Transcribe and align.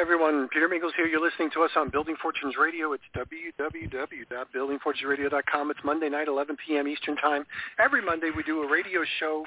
Everyone. 0.00 0.48
Peter 0.52 0.68
Mingils 0.68 0.92
here. 0.96 1.06
You're 1.06 1.20
listening 1.20 1.50
to 1.54 1.64
us 1.64 1.72
on 1.74 1.90
Building 1.90 2.14
Fortunes 2.22 2.54
Radio. 2.56 2.92
It's 2.92 3.02
www.buildingfortunesradio.com. 3.16 5.70
It's 5.72 5.80
Monday 5.84 6.08
night, 6.08 6.28
11 6.28 6.56
p.m. 6.64 6.86
Eastern 6.86 7.16
Time. 7.16 7.44
Every 7.82 8.00
Monday 8.00 8.30
we 8.34 8.44
do 8.44 8.62
a 8.62 8.70
radio 8.70 9.00
show, 9.18 9.44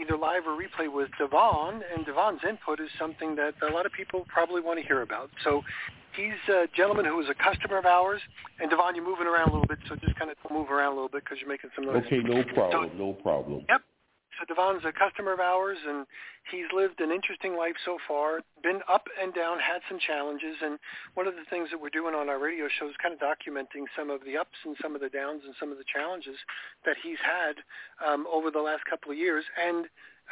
either 0.00 0.16
live 0.16 0.46
or 0.46 0.56
replay 0.56 0.90
with 0.90 1.10
Devon, 1.18 1.82
and 1.94 2.06
Devon's 2.06 2.40
input 2.48 2.80
is 2.80 2.88
something 2.98 3.36
that 3.36 3.52
a 3.68 3.72
lot 3.72 3.84
of 3.84 3.92
people 3.92 4.24
probably 4.26 4.62
want 4.62 4.80
to 4.80 4.86
hear 4.86 5.02
about. 5.02 5.28
So 5.44 5.62
he's 6.16 6.32
a 6.48 6.64
gentleman 6.74 7.04
who 7.04 7.20
is 7.20 7.28
a 7.28 7.34
customer 7.34 7.76
of 7.76 7.84
ours. 7.84 8.22
And 8.58 8.70
Devon, 8.70 8.94
you're 8.94 9.04
moving 9.04 9.26
around 9.26 9.50
a 9.50 9.52
little 9.52 9.68
bit, 9.68 9.80
so 9.86 9.96
just 9.96 10.18
kind 10.18 10.30
of 10.30 10.38
move 10.50 10.70
around 10.70 10.92
a 10.92 10.94
little 10.94 11.10
bit 11.10 11.24
because 11.24 11.40
you're 11.40 11.50
making 11.50 11.68
some 11.76 11.84
noise. 11.84 12.04
Okay, 12.06 12.20
no 12.20 12.42
problem, 12.54 12.90
so, 12.92 12.98
no 12.98 13.12
problem. 13.12 13.66
Yep. 13.68 13.82
Devon's 14.48 14.84
a 14.84 14.92
customer 14.92 15.32
of 15.32 15.40
ours, 15.40 15.78
and 15.86 16.06
he's 16.50 16.66
lived 16.74 17.00
an 17.00 17.10
interesting 17.10 17.56
life 17.56 17.76
so 17.84 17.98
far. 18.06 18.40
Been 18.62 18.80
up 18.88 19.06
and 19.20 19.34
down, 19.34 19.58
had 19.58 19.80
some 19.88 19.98
challenges, 19.98 20.56
and 20.62 20.78
one 21.14 21.26
of 21.26 21.34
the 21.34 21.44
things 21.48 21.68
that 21.70 21.80
we're 21.80 21.90
doing 21.90 22.14
on 22.14 22.28
our 22.28 22.38
radio 22.38 22.68
show 22.68 22.88
is 22.88 22.94
kind 23.02 23.14
of 23.14 23.20
documenting 23.20 23.84
some 23.96 24.10
of 24.10 24.20
the 24.24 24.36
ups 24.36 24.56
and 24.64 24.76
some 24.80 24.94
of 24.94 25.00
the 25.00 25.08
downs 25.08 25.42
and 25.44 25.54
some 25.58 25.70
of 25.70 25.78
the 25.78 25.88
challenges 25.88 26.36
that 26.84 26.96
he's 27.02 27.20
had 27.22 27.60
um, 28.04 28.26
over 28.32 28.50
the 28.50 28.60
last 28.60 28.84
couple 28.88 29.12
of 29.12 29.18
years, 29.18 29.44
and 29.58 29.86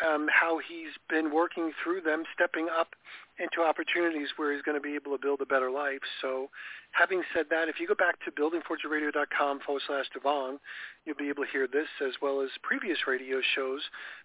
um, 0.06 0.28
how 0.30 0.58
he's 0.58 0.94
been 1.08 1.32
working 1.32 1.72
through 1.82 2.00
them, 2.02 2.22
stepping 2.34 2.68
up 2.68 2.94
into 3.38 3.62
opportunities 3.62 4.28
where 4.36 4.52
he's 4.52 4.62
going 4.62 4.76
to 4.76 4.82
be 4.82 4.94
able 4.94 5.12
to 5.12 5.20
build 5.20 5.40
a 5.40 5.46
better 5.46 5.70
life. 5.70 6.02
So 6.20 6.50
having 6.92 7.22
said 7.34 7.46
that, 7.50 7.68
if 7.68 7.80
you 7.80 7.86
go 7.86 7.94
back 7.94 8.18
to 8.24 8.30
buildingfortunesradio.com 8.32 9.60
forward 9.64 9.82
slash 9.86 10.06
Devon, 10.12 10.58
you'll 11.04 11.16
be 11.16 11.28
able 11.28 11.44
to 11.44 11.50
hear 11.50 11.66
this 11.66 11.88
as 12.04 12.14
well 12.20 12.40
as 12.40 12.50
previous 12.62 12.98
radio 13.06 13.40
shows. 13.54 13.80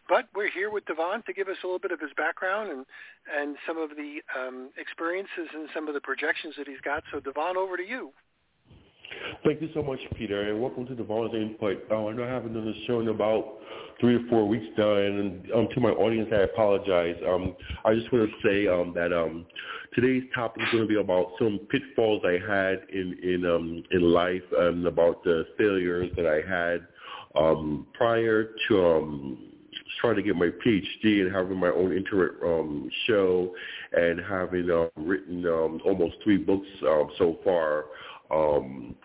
But 0.09 0.25
we're 0.34 0.52
here 0.52 0.72
with 0.72 0.86
Devon 0.86 1.23
to 1.28 1.34
give 1.34 1.47
us 1.47 1.58
a 1.64 1.67
little 1.67 1.80
bit 1.80 1.91
of 1.91 2.00
his 2.00 2.11
background 2.17 2.72
and, 2.72 2.86
and 3.30 3.58
some 3.67 3.78
of 3.78 3.91
the 3.91 4.22
um, 4.38 4.69
experiences 4.78 5.50
and 5.53 5.69
some 5.73 5.88
of 5.88 5.94
the 5.94 6.02
projections 6.02 6.56
that 6.58 6.67
he's 6.67 6.81
got. 6.84 7.03
So 7.11 7.19
Devon, 7.19 7.58
over 7.58 7.78
to 7.78 7.84
you. 7.84 8.11
Thank 9.44 9.61
you 9.61 9.69
so 9.73 9.83
much, 9.83 10.00
Peter, 10.16 10.50
and 10.50 10.61
welcome 10.61 10.86
to 10.88 10.95
Devon's 10.95 11.33
Input. 11.33 11.86
Oh, 11.92 12.09
I 12.09 12.14
know 12.14 12.23
I 12.23 12.28
haven't 12.28 12.53
done 12.53 12.66
this 12.66 12.75
show 12.88 13.02
in 13.02 13.09
about 13.09 13.58
three 14.00 14.16
or 14.16 14.22
four 14.30 14.47
weeks 14.47 14.66
now, 14.78 14.95
and 14.95 15.52
um, 15.52 15.67
to 15.73 15.80
my 15.80 15.89
audience, 15.89 16.30
I 16.31 16.42
apologize. 16.42 17.16
Um, 17.28 17.56
I 17.86 17.94
just 17.94 18.11
want 18.11 18.30
to 18.30 18.47
say 18.47 18.67
um, 18.67 18.94
that 18.95 19.11
um, 19.11 19.45
today's 19.94 20.23
topic 20.34 20.64
is 20.64 20.69
going 20.72 20.84
to 20.84 20.88
be 20.88 21.00
about 21.00 21.34
some 21.39 21.59
pitfalls 21.69 22.22
I 22.25 22.39
had 22.45 22.84
in 22.94 23.17
in 23.22 23.45
um, 23.45 23.84
in 23.91 24.02
life 24.02 24.44
and 24.58 24.88
about 24.88 25.23
the 25.23 25.45
failures 25.58 26.11
that 26.16 26.25
I 26.25 26.41
had 26.50 26.88
um, 27.36 27.88
prior 27.94 28.52
to 28.69 29.38
trying 30.00 30.16
to 30.16 30.22
get 30.23 30.36
my 30.36 30.50
PhD 30.66 31.22
and 31.22 31.34
having 31.34 31.58
my 31.58 31.69
own 31.69 31.95
internet 31.95 32.31
um, 32.44 32.89
show 33.06 33.53
and 33.94 34.19
having 34.19 34.69
uh, 34.69 34.88
written 34.97 35.45
um, 35.45 35.80
almost 35.86 36.16
three 36.23 36.38
books 36.38 36.67
um, 36.84 37.09
so 37.17 37.38
far. 37.44 37.86
Um, 38.34 38.95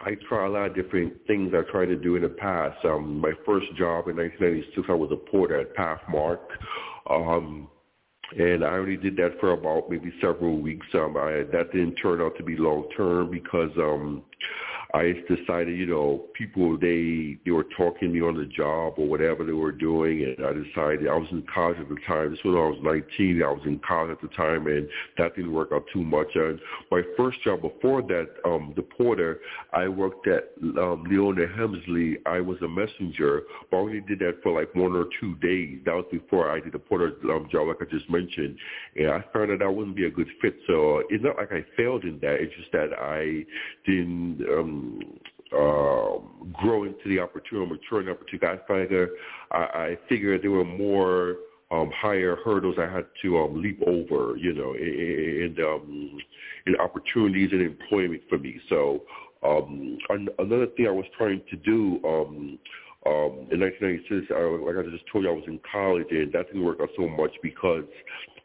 I 0.00 0.16
try 0.28 0.46
a 0.46 0.50
lot 0.50 0.66
of 0.66 0.74
different 0.74 1.14
things 1.26 1.54
I 1.54 1.70
tried 1.70 1.86
to 1.86 1.96
do 1.96 2.16
in 2.16 2.22
the 2.22 2.28
past. 2.28 2.84
Um, 2.84 3.20
my 3.20 3.32
first 3.44 3.66
job 3.76 4.08
in 4.08 4.16
1996, 4.16 4.86
I 4.88 4.92
was 4.92 5.10
a 5.12 5.16
porter 5.16 5.60
at 5.60 5.74
Pathmark. 5.74 6.40
Um, 7.08 7.68
and 8.36 8.64
I 8.64 8.72
only 8.72 8.96
did 8.96 9.16
that 9.16 9.38
for 9.38 9.52
about 9.52 9.88
maybe 9.88 10.12
several 10.20 10.58
weeks. 10.58 10.86
Um, 10.94 11.16
I, 11.16 11.44
that 11.52 11.70
didn't 11.72 11.94
turn 11.94 12.20
out 12.20 12.36
to 12.38 12.42
be 12.42 12.56
long 12.56 12.88
term 12.96 13.30
because 13.30 13.70
um, 13.78 14.24
I 14.94 15.12
just 15.12 15.42
decided, 15.42 15.76
you 15.78 15.86
know, 15.86 16.24
people 16.34 16.78
they 16.78 17.36
they 17.44 17.50
were 17.50 17.66
talking 17.76 18.08
to 18.08 18.14
me 18.14 18.20
on 18.20 18.36
the 18.36 18.46
job 18.46 18.94
or 18.96 19.06
whatever 19.06 19.44
they 19.44 19.52
were 19.52 19.72
doing, 19.72 20.22
and 20.22 20.46
I 20.46 20.52
decided 20.52 21.08
I 21.08 21.16
was 21.16 21.28
in 21.32 21.44
college 21.52 21.78
at 21.78 21.88
the 21.88 21.96
time. 22.06 22.30
This 22.30 22.40
was 22.44 22.54
when 22.54 22.62
I 22.62 22.68
was 22.68 23.02
19. 23.18 23.42
I 23.42 23.50
was 23.50 23.62
in 23.66 23.80
college 23.86 24.12
at 24.12 24.22
the 24.22 24.34
time, 24.36 24.66
and 24.68 24.88
that 25.18 25.34
didn't 25.34 25.52
work 25.52 25.70
out 25.72 25.84
too 25.92 26.04
much. 26.04 26.28
And 26.34 26.60
my 26.90 27.02
first 27.16 27.42
job 27.42 27.62
before 27.62 28.02
that, 28.02 28.28
um, 28.44 28.72
the 28.76 28.82
porter, 28.82 29.40
I 29.72 29.88
worked 29.88 30.28
at 30.28 30.52
um, 30.62 31.04
Leona 31.10 31.46
Helmsley. 31.56 32.18
I 32.24 32.40
was 32.40 32.58
a 32.62 32.68
messenger, 32.68 33.42
but 33.70 33.78
I 33.78 33.80
only 33.80 34.00
did 34.00 34.20
that 34.20 34.40
for 34.42 34.58
like 34.58 34.74
one 34.74 34.94
or 34.94 35.06
two 35.20 35.34
days. 35.36 35.80
That 35.84 35.94
was 35.94 36.06
before 36.12 36.50
I 36.50 36.60
did 36.60 36.72
the 36.72 36.78
porter 36.78 37.12
um, 37.24 37.48
job, 37.50 37.68
like 37.68 37.82
I 37.82 37.86
just 37.90 38.08
mentioned, 38.08 38.56
and 38.94 39.10
I 39.10 39.24
found 39.32 39.50
that 39.50 39.62
I 39.62 39.68
wouldn't 39.68 39.96
be 39.96 40.06
a 40.06 40.10
good 40.10 40.28
fit. 40.40 40.56
So 40.66 41.02
it's 41.10 41.24
not 41.24 41.36
like 41.36 41.52
I 41.52 41.64
failed 41.76 42.04
in 42.04 42.18
that. 42.20 42.34
It's 42.40 42.54
just 42.56 42.70
that 42.72 42.90
I 42.98 43.44
didn't. 43.84 44.25
Um, 44.48 45.00
uh, 45.52 46.18
grow 46.60 46.84
into 46.84 47.08
the 47.08 47.20
opportunity, 47.20 47.70
mature 47.70 48.10
opportunity. 48.10 48.46
I 48.46 48.58
figured, 48.66 49.10
I, 49.52 49.56
I 49.56 49.98
figured 50.08 50.42
there 50.42 50.50
were 50.50 50.64
more 50.64 51.36
um, 51.70 51.90
higher 51.94 52.36
hurdles 52.44 52.76
I 52.78 52.92
had 52.92 53.06
to 53.22 53.38
um, 53.38 53.62
leap 53.62 53.80
over, 53.86 54.36
you 54.36 54.52
know, 54.52 54.74
and 54.74 55.58
um, 55.60 56.18
in 56.66 56.76
opportunities 56.76 57.50
and 57.52 57.62
employment 57.62 58.22
for 58.28 58.38
me. 58.38 58.60
So 58.68 59.02
um, 59.44 59.98
an- 60.10 60.28
another 60.38 60.66
thing 60.76 60.86
I 60.86 60.90
was 60.90 61.06
trying 61.16 61.42
to 61.50 61.56
do 61.56 62.00
um, 62.04 62.58
um, 63.06 63.46
in 63.52 63.60
1996, 63.60 64.32
I, 64.34 64.40
like 64.66 64.84
I 64.84 64.90
just 64.90 65.04
told 65.12 65.24
you, 65.24 65.30
I 65.30 65.34
was 65.34 65.44
in 65.46 65.60
college, 65.70 66.08
and 66.10 66.32
that 66.32 66.48
didn't 66.48 66.64
work 66.64 66.78
out 66.80 66.88
so 66.96 67.08
much 67.08 67.30
because 67.40 67.84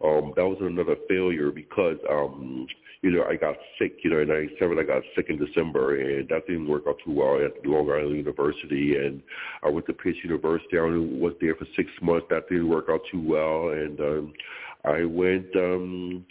um, 0.03 0.34
that 0.36 0.46
was 0.46 0.58
another 0.62 0.96
failure 1.09 1.50
because 1.52 1.98
um, 2.09 2.68
you 3.01 3.09
know, 3.09 3.23
I 3.23 3.35
got 3.35 3.56
sick, 3.79 3.97
you 4.03 4.12
know, 4.12 4.19
in 4.19 4.28
97, 4.28 4.78
I 4.78 4.84
got 4.84 5.01
sick 5.16 5.28
in 5.29 5.44
December, 5.44 6.00
and 6.00 6.29
that 6.29 6.45
didn't 6.45 6.67
work 6.67 6.84
out 6.88 6.97
too 7.03 7.12
well 7.12 7.44
at 7.44 7.66
Long 7.66 7.89
Island 7.89 8.16
University. 8.16 8.95
And 8.95 9.23
I 9.63 9.69
went 9.69 9.88
to 9.88 9.94
Pace 9.94 10.17
University. 10.23 10.78
I 10.78 10.84
was 10.84 11.34
there 11.41 11.56
for 11.56 11.66
six 11.75 11.89
months. 12.01 12.28
That 12.29 12.47
didn't 12.47 12.69
work 12.69 12.85
out 12.89 13.01
too 13.12 13.22
well. 13.22 13.69
And 13.69 14.00
um, 14.00 14.34
I 14.85 15.03
went 15.06 15.47
um, 15.56 16.25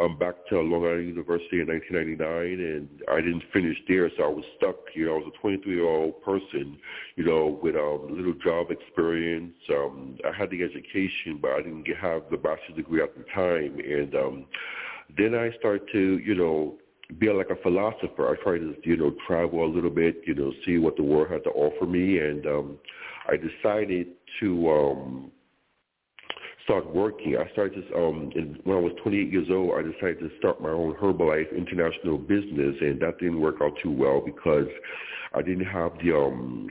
um, 0.00 0.18
back 0.18 0.34
to 0.48 0.60
Long 0.60 0.86
Island 0.86 1.08
University 1.08 1.60
in 1.60 1.68
1999, 1.68 2.66
and 2.66 2.88
I 3.10 3.20
didn't 3.20 3.44
finish 3.52 3.76
there, 3.86 4.10
so 4.16 4.24
I 4.24 4.28
was 4.28 4.44
stuck. 4.56 4.76
You 4.94 5.06
know, 5.06 5.16
I 5.16 5.18
was 5.18 5.32
a 5.36 5.46
23-year-old 5.46 6.22
person, 6.22 6.78
you 7.16 7.24
know, 7.24 7.58
with 7.62 7.76
um, 7.76 8.08
little 8.08 8.34
job 8.42 8.70
experience. 8.70 9.54
Um, 9.70 10.16
I 10.24 10.36
had 10.36 10.48
the 10.50 10.62
education, 10.62 11.38
but 11.42 11.52
I 11.52 11.62
didn't 11.62 11.86
have 12.00 12.22
the 12.30 12.38
bachelor's 12.38 12.76
degree 12.76 13.02
at 13.02 13.16
the 13.16 13.24
time, 13.34 13.78
and 13.80 14.14
um, 14.14 14.46
then 15.16 15.34
I 15.34 15.50
start 15.58 15.90
to, 15.92 16.18
you 16.18 16.34
know, 16.34 16.74
be 17.18 17.30
like 17.30 17.50
a 17.50 17.62
philosopher. 17.62 18.28
I 18.28 18.42
try 18.42 18.58
to, 18.58 18.74
you 18.84 18.96
know, 18.96 19.14
travel 19.26 19.64
a 19.64 19.70
little 19.72 19.90
bit, 19.90 20.22
you 20.26 20.34
know, 20.34 20.52
see 20.64 20.78
what 20.78 20.96
the 20.96 21.02
world 21.02 21.30
had 21.30 21.44
to 21.44 21.50
offer 21.50 21.86
me, 21.86 22.18
and 22.18 22.46
um, 22.46 22.78
I 23.28 23.36
decided 23.36 24.08
to 24.40 24.70
um, 24.70 25.32
start 26.64 26.92
working. 26.92 27.36
I 27.36 27.50
started 27.52 27.88
to, 27.88 27.96
um, 27.96 28.32
when 28.64 28.76
I 28.76 28.80
was 28.80 28.92
28 29.02 29.32
years 29.32 29.48
old, 29.50 29.72
I 29.78 29.82
decided 29.82 30.18
to 30.20 30.30
start 30.38 30.60
my 30.60 30.70
own 30.70 30.94
Herbalife 30.94 31.56
international 31.56 32.18
business, 32.18 32.76
and 32.80 33.00
that 33.00 33.18
didn't 33.18 33.40
work 33.40 33.56
out 33.62 33.72
too 33.82 33.92
well 33.92 34.20
because 34.20 34.68
I 35.32 35.42
didn't 35.42 35.66
have 35.66 35.92
the 36.02 36.16
um, 36.16 36.68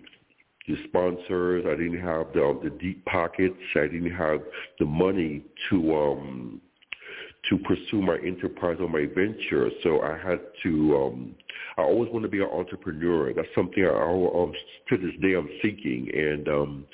the 0.67 0.75
sponsors. 0.87 1.65
I 1.65 1.75
didn't 1.75 2.01
have 2.01 2.33
the 2.33 2.59
the 2.63 2.69
deep 2.71 3.05
pockets. 3.05 3.55
I 3.75 3.87
didn't 3.87 4.11
have 4.11 4.41
the 4.79 4.85
money 4.85 5.43
to 5.69 5.95
um 5.95 6.61
to 7.49 7.57
pursue 7.59 8.01
my 8.01 8.17
enterprise 8.25 8.77
or 8.79 8.89
my 8.89 9.05
venture. 9.05 9.69
So 9.83 10.01
I 10.01 10.17
had 10.17 10.39
to. 10.63 10.97
Um, 10.97 11.35
I 11.77 11.81
always 11.81 12.11
want 12.11 12.23
to 12.23 12.29
be 12.29 12.41
an 12.41 12.49
entrepreneur. 12.51 13.33
That's 13.33 13.47
something 13.53 13.83
I, 13.83 13.89
um, 13.89 14.53
to 14.89 14.97
this 14.97 15.15
day 15.21 15.33
I'm 15.33 15.49
seeking, 15.61 16.09
and 16.13 16.47
um, 16.47 16.85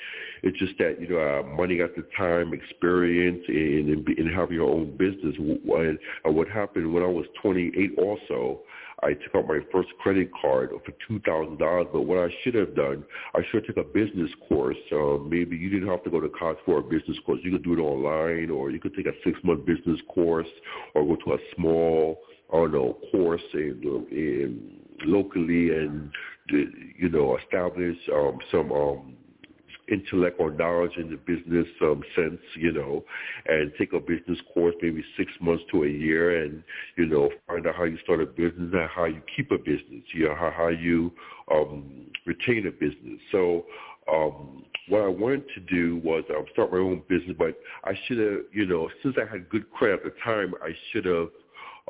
it's 0.43 0.57
just 0.57 0.77
that 0.79 0.99
you 0.99 1.09
know 1.09 1.19
uh, 1.19 1.55
money 1.55 1.81
at 1.81 1.95
the 1.95 2.03
time, 2.17 2.53
experience, 2.53 3.43
and, 3.47 3.89
and 3.89 4.07
and 4.07 4.35
having 4.35 4.55
your 4.55 4.69
own 4.69 4.97
business. 4.97 5.35
And 5.37 5.99
what 6.23 6.47
happened 6.47 6.93
when 6.93 7.03
I 7.03 7.07
was 7.07 7.25
28, 7.41 7.97
also. 7.97 8.61
I 9.03 9.13
took 9.13 9.35
out 9.35 9.47
my 9.47 9.59
first 9.71 9.89
credit 9.99 10.29
card 10.39 10.71
for 10.85 10.91
two 11.07 11.19
thousand 11.21 11.57
dollars. 11.57 11.87
But 11.91 12.01
what 12.01 12.19
I 12.19 12.33
should 12.43 12.55
have 12.55 12.75
done, 12.75 13.03
I 13.33 13.41
should 13.49 13.65
have 13.65 13.75
took 13.75 13.85
a 13.85 13.87
business 13.87 14.29
course. 14.47 14.77
Uh, 14.91 15.17
maybe 15.17 15.57
you 15.57 15.69
didn't 15.69 15.89
have 15.89 16.03
to 16.03 16.09
go 16.09 16.19
to 16.19 16.29
college 16.29 16.59
for 16.65 16.79
a 16.79 16.83
business 16.83 17.17
course. 17.25 17.39
You 17.43 17.51
could 17.51 17.63
do 17.63 17.73
it 17.73 17.79
online, 17.79 18.49
or 18.49 18.71
you 18.71 18.79
could 18.79 18.95
take 18.95 19.07
a 19.07 19.13
six 19.23 19.39
month 19.43 19.65
business 19.65 19.99
course, 20.13 20.47
or 20.93 21.05
go 21.05 21.15
to 21.25 21.33
a 21.33 21.37
small, 21.55 22.19
I 22.53 22.57
don't 22.57 22.73
know, 22.73 22.97
course 23.11 23.41
in, 23.53 24.07
in 24.11 24.81
locally 25.05 25.71
and 25.71 26.11
you 26.49 27.09
know 27.09 27.37
establish 27.37 27.97
um, 28.13 28.37
some 28.51 28.71
um, 28.71 29.15
intellect 29.89 30.37
or 30.39 30.51
knowledge 30.51 30.97
in 30.97 31.09
the 31.09 31.17
business 31.17 31.67
um, 31.81 32.03
sense, 32.15 32.39
you 32.55 32.71
know, 32.71 33.03
and 33.47 33.71
take 33.77 33.93
a 33.93 33.99
business 33.99 34.39
course 34.53 34.75
maybe 34.81 35.03
six 35.17 35.31
months 35.41 35.63
to 35.71 35.83
a 35.83 35.89
year, 35.89 36.43
and 36.43 36.63
you 36.97 37.05
know, 37.05 37.29
find 37.47 37.65
out 37.67 37.75
how 37.75 37.83
you 37.83 37.97
start 38.03 38.21
a 38.21 38.25
business 38.25 38.71
and 38.73 38.89
how 38.89 39.05
you 39.05 39.21
keep 39.35 39.51
a 39.51 39.57
business, 39.57 40.03
you 40.13 40.25
know, 40.25 40.35
how 40.35 40.51
how 40.55 40.67
you 40.67 41.11
um, 41.51 42.07
retain 42.25 42.67
a 42.67 42.71
business. 42.71 43.19
So 43.31 43.65
um, 44.11 44.63
what 44.87 45.01
I 45.01 45.07
wanted 45.07 45.45
to 45.55 45.59
do 45.61 46.01
was 46.03 46.23
um, 46.35 46.45
start 46.53 46.71
my 46.71 46.79
own 46.79 47.03
business, 47.07 47.35
but 47.37 47.55
I 47.83 47.93
should 48.05 48.17
have, 48.17 48.39
you 48.51 48.65
know, 48.65 48.89
since 49.03 49.15
I 49.17 49.31
had 49.31 49.49
good 49.49 49.71
credit 49.71 50.01
at 50.05 50.13
the 50.13 50.19
time, 50.23 50.53
I 50.63 50.71
should 50.91 51.05
have, 51.05 51.27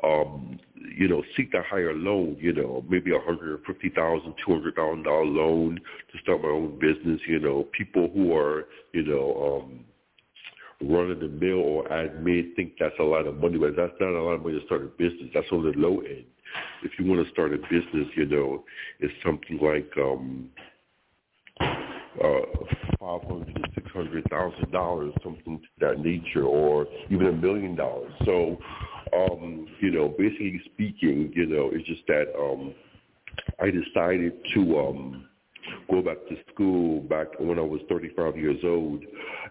um, 0.02 0.58
you 0.96 1.08
know, 1.08 1.22
seek 1.36 1.52
a 1.54 1.62
higher 1.62 1.94
loan, 1.94 2.36
you 2.40 2.52
know, 2.52 2.84
maybe 2.88 3.14
a 3.14 3.20
hundred 3.20 3.60
fifty 3.66 3.88
thousand, 3.90 4.34
two 4.44 4.52
hundred 4.52 4.74
thousand 4.74 5.04
dollar 5.04 5.24
loan 5.24 5.80
to 6.12 6.18
start 6.22 6.42
my 6.42 6.48
own 6.48 6.78
business. 6.78 7.20
You 7.26 7.40
know, 7.40 7.68
people 7.76 8.10
who 8.14 8.34
are, 8.34 8.66
you 8.92 9.04
know, 9.04 9.62
um, 9.62 9.84
run 10.90 11.10
of 11.10 11.20
the 11.20 11.28
mill 11.28 11.60
or 11.60 11.88
admin 11.88 12.54
think 12.56 12.72
that's 12.78 12.94
a 12.98 13.04
lot 13.04 13.26
of 13.26 13.36
money, 13.36 13.58
but 13.58 13.76
that's 13.76 13.92
not 14.00 14.10
a 14.10 14.22
lot 14.22 14.32
of 14.32 14.42
money 14.42 14.58
to 14.58 14.66
start 14.66 14.82
a 14.82 14.86
business. 14.86 15.30
That's 15.34 15.46
on 15.52 15.62
the 15.64 15.78
low 15.78 16.00
end. 16.00 16.24
If 16.82 16.92
you 16.98 17.06
want 17.06 17.24
to 17.24 17.32
start 17.32 17.54
a 17.54 17.58
business, 17.58 18.08
you 18.16 18.26
know, 18.26 18.64
it's 19.00 19.14
something 19.24 19.58
like 19.62 19.90
um 19.96 20.50
uh, 22.22 22.40
five 23.00 23.22
hundred 23.22 23.54
to 23.54 23.62
six 23.74 23.90
hundred 23.92 24.24
thousand 24.30 24.70
dollars, 24.70 25.12
something 25.22 25.58
to 25.58 25.86
that 25.86 26.00
nature, 26.00 26.44
or 26.44 26.86
even 27.10 27.28
a 27.28 27.32
million 27.32 27.74
dollars. 27.74 28.12
So, 28.24 28.58
um, 29.12 29.66
you 29.80 29.90
know, 29.90 30.08
basically 30.08 30.60
speaking, 30.72 31.32
you 31.34 31.46
know, 31.46 31.70
it's 31.72 31.86
just 31.86 32.06
that 32.08 32.32
um, 32.38 32.74
I 33.60 33.70
decided 33.70 34.32
to 34.54 34.78
um, 34.78 35.28
go 35.90 36.02
back 36.02 36.16
to 36.28 36.36
school 36.52 37.00
back 37.00 37.26
when 37.38 37.58
I 37.58 37.62
was 37.62 37.80
35 37.88 38.36
years 38.36 38.58
old, 38.64 39.02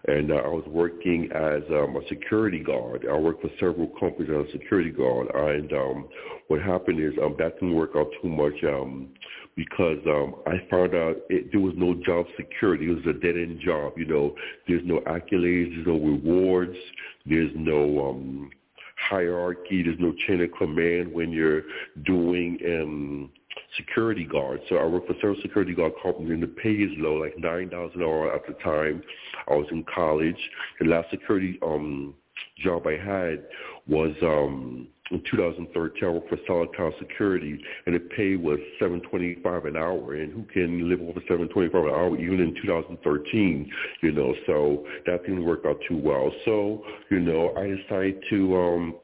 and 0.08 0.30
uh, 0.30 0.36
I 0.36 0.48
was 0.48 0.64
working 0.66 1.30
as 1.32 1.62
um, 1.70 1.96
a 1.96 2.06
security 2.08 2.62
guard. 2.62 3.06
I 3.10 3.16
worked 3.16 3.42
for 3.42 3.50
several 3.60 3.88
companies 3.98 4.30
as 4.30 4.48
a 4.48 4.52
security 4.58 4.90
guard, 4.90 5.28
and 5.34 5.72
um, 5.72 6.08
what 6.48 6.60
happened 6.60 7.00
is 7.00 7.12
um, 7.22 7.36
that 7.38 7.54
didn't 7.54 7.74
work 7.74 7.92
out 7.96 8.08
too 8.20 8.28
much. 8.28 8.62
Um, 8.64 9.10
because 9.54 9.98
um, 10.06 10.36
I 10.46 10.66
found 10.70 10.94
out 10.94 11.16
it, 11.28 11.52
there 11.52 11.60
was 11.60 11.74
no 11.76 11.94
job 12.06 12.24
security. 12.36 12.86
It 12.86 13.04
was 13.04 13.16
a 13.16 13.18
dead 13.18 13.36
end 13.36 13.60
job. 13.60 13.92
You 13.98 14.06
know, 14.06 14.34
there's 14.66 14.80
no 14.84 15.00
accolades, 15.00 15.74
there's 15.74 15.86
no 15.86 15.98
rewards, 15.98 16.76
there's 17.26 17.50
no 17.54 18.08
um, 18.08 18.50
hierarchy, 19.08 19.82
there's 19.82 19.98
no 19.98 20.14
chain 20.26 20.40
of 20.40 20.50
command 20.56 21.12
when 21.12 21.30
you're 21.30 21.62
doing 22.04 22.58
um, 22.66 23.30
security 23.76 24.24
guard. 24.24 24.60
So 24.68 24.76
I 24.76 24.84
worked 24.84 25.06
for 25.08 25.14
several 25.14 25.36
security 25.42 25.74
guard 25.74 25.92
companies, 26.02 26.32
and 26.32 26.42
the 26.42 26.46
pay 26.46 26.72
is 26.72 26.90
low, 26.96 27.14
like 27.14 27.38
nine 27.38 27.68
dollars 27.68 27.92
an 27.94 28.02
hour 28.02 28.34
at 28.34 28.46
the 28.46 28.54
time. 28.62 29.02
I 29.48 29.54
was 29.54 29.66
in 29.70 29.84
college. 29.94 30.36
The 30.80 30.86
last 30.86 31.10
security 31.10 31.58
um, 31.62 32.14
job 32.58 32.86
I 32.86 32.96
had 32.96 33.44
was 33.86 34.14
um, 34.22 34.88
in 35.12 35.22
2013, 35.30 36.04
I 36.04 36.10
worked 36.10 36.28
for 36.28 36.38
Solid 36.46 36.70
Town 36.76 36.92
Security, 36.98 37.58
and 37.86 37.94
the 37.94 38.00
pay 38.00 38.36
was 38.36 38.58
725 38.78 39.66
an 39.66 39.76
hour. 39.76 40.14
And 40.14 40.32
who 40.32 40.42
can 40.44 40.88
live 40.88 41.00
over 41.00 41.20
725 41.28 41.84
an 41.84 41.90
hour 41.90 42.16
even 42.16 42.40
in 42.40 42.54
2013? 42.62 43.70
You 44.02 44.12
know, 44.12 44.34
so 44.46 44.86
that 45.06 45.22
didn't 45.22 45.44
work 45.44 45.60
out 45.66 45.78
too 45.88 45.98
well. 45.98 46.32
So, 46.44 46.82
you 47.10 47.20
know, 47.20 47.54
I 47.56 47.68
decided 47.68 48.22
to 48.30 48.56
um, 48.56 48.94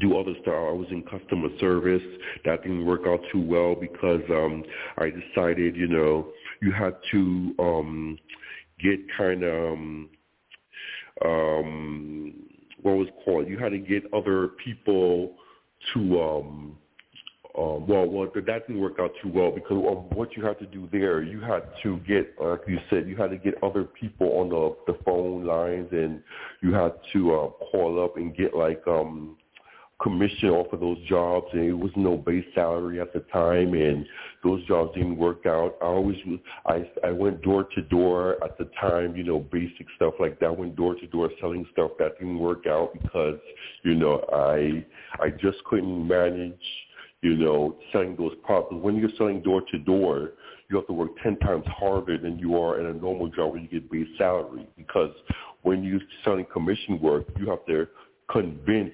do 0.00 0.18
other 0.18 0.34
stuff. 0.42 0.54
I 0.54 0.72
was 0.72 0.88
in 0.90 1.02
customer 1.02 1.48
service. 1.60 2.02
That 2.44 2.62
didn't 2.62 2.84
work 2.84 3.02
out 3.06 3.20
too 3.32 3.42
well 3.42 3.74
because 3.74 4.22
um, 4.30 4.64
I 4.98 5.10
decided, 5.10 5.76
you 5.76 5.86
know, 5.88 6.28
you 6.60 6.72
had 6.72 6.96
to 7.12 7.54
um, 7.58 8.18
get 8.80 9.00
kind 9.16 9.42
of 9.44 9.72
um, 9.72 10.10
um, 11.24 12.34
what 12.82 12.96
was 12.96 13.08
called. 13.24 13.48
You 13.48 13.58
had 13.58 13.70
to 13.70 13.78
get 13.78 14.02
other 14.12 14.48
people 14.64 15.34
to 15.94 16.20
um, 16.20 16.76
um, 17.58 17.86
well, 17.86 18.06
well, 18.06 18.30
that 18.34 18.66
didn't 18.66 18.80
work 18.80 18.96
out 18.98 19.12
too 19.22 19.28
well 19.28 19.50
because 19.50 19.72
um, 19.72 20.08
what 20.16 20.36
you 20.36 20.44
had 20.44 20.58
to 20.60 20.66
do 20.66 20.88
there, 20.90 21.22
you 21.22 21.38
had 21.38 21.64
to 21.82 21.98
get, 21.98 22.34
like 22.40 22.60
you 22.66 22.78
said, 22.88 23.06
you 23.06 23.14
had 23.14 23.28
to 23.30 23.36
get 23.36 23.62
other 23.62 23.84
people 23.84 24.38
on 24.38 24.48
the 24.48 24.92
the 24.92 24.98
phone 25.04 25.44
lines, 25.44 25.88
and 25.92 26.22
you 26.62 26.72
had 26.72 26.94
to 27.12 27.34
uh, 27.34 27.48
call 27.70 28.02
up 28.02 28.16
and 28.16 28.34
get 28.34 28.54
like 28.56 28.82
um, 28.86 29.36
commission 30.02 30.50
off 30.50 30.72
of 30.72 30.80
those 30.80 30.98
jobs, 31.08 31.46
and 31.52 31.62
it 31.62 31.72
was 31.72 31.92
no 31.96 32.16
base 32.16 32.44
salary 32.54 33.00
at 33.00 33.12
the 33.12 33.20
time, 33.32 33.74
and 33.74 34.04
those 34.42 34.64
jobs 34.66 34.94
didn't 34.94 35.16
work 35.16 35.46
out. 35.46 35.76
I 35.80 35.86
always 35.86 36.16
I 36.66 36.88
I 37.04 37.10
went 37.10 37.42
door 37.42 37.64
to 37.74 37.82
door 37.82 38.42
at 38.44 38.58
the 38.58 38.68
time, 38.80 39.16
you 39.16 39.24
know, 39.24 39.38
basic 39.38 39.86
stuff 39.96 40.14
like 40.18 40.38
that. 40.40 40.46
I 40.46 40.50
went 40.50 40.76
door 40.76 40.94
to 40.96 41.06
door 41.06 41.30
selling 41.40 41.66
stuff 41.72 41.92
that 41.98 42.18
didn't 42.18 42.38
work 42.38 42.66
out 42.66 42.92
because 43.00 43.38
you 43.84 43.94
know 43.94 44.24
I 44.32 44.84
I 45.22 45.30
just 45.30 45.62
couldn't 45.64 46.06
manage 46.06 46.54
you 47.22 47.36
know 47.36 47.76
selling 47.92 48.16
those 48.16 48.34
products. 48.44 48.74
When 48.74 48.96
you're 48.96 49.10
selling 49.16 49.42
door 49.42 49.62
to 49.70 49.78
door, 49.78 50.32
you 50.68 50.76
have 50.76 50.86
to 50.88 50.92
work 50.92 51.10
ten 51.22 51.38
times 51.38 51.64
harder 51.66 52.18
than 52.18 52.38
you 52.38 52.58
are 52.58 52.80
in 52.80 52.86
a 52.86 52.92
normal 52.92 53.28
job 53.28 53.52
where 53.52 53.60
you 53.60 53.68
get 53.68 53.90
base 53.90 54.08
salary 54.18 54.66
because 54.76 55.10
when 55.62 55.84
you're 55.84 56.00
selling 56.24 56.46
commission 56.52 57.00
work, 57.00 57.26
you 57.38 57.48
have 57.48 57.64
to 57.66 57.86
convince 58.30 58.92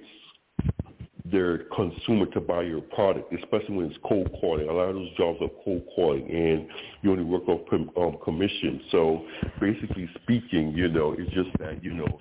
their 1.30 1.64
consumer 1.75 2.26
to 2.26 2.40
buy 2.40 2.62
your 2.62 2.80
product, 2.80 3.32
especially 3.32 3.76
when 3.76 3.86
it's 3.86 3.98
cold 4.06 4.30
calling. 4.40 4.69
A 4.69 4.72
lot 4.72 4.90
of 4.90 4.96
those 4.96 5.16
jobs 5.16 5.38
are 5.42 5.50
cold 5.64 5.82
calling, 5.94 6.28
and 6.30 6.69
you 7.02 7.10
only 7.10 7.25
work 7.25 7.48
off 7.48 7.60
um, 7.72 8.19
commission. 8.25 8.80
So 8.90 9.26
basically 9.60 10.08
speaking, 10.22 10.72
you 10.72 10.88
know, 10.88 11.14
it's 11.19 11.32
just 11.32 11.50
that 11.58 11.82
you 11.82 11.94
know, 11.94 12.19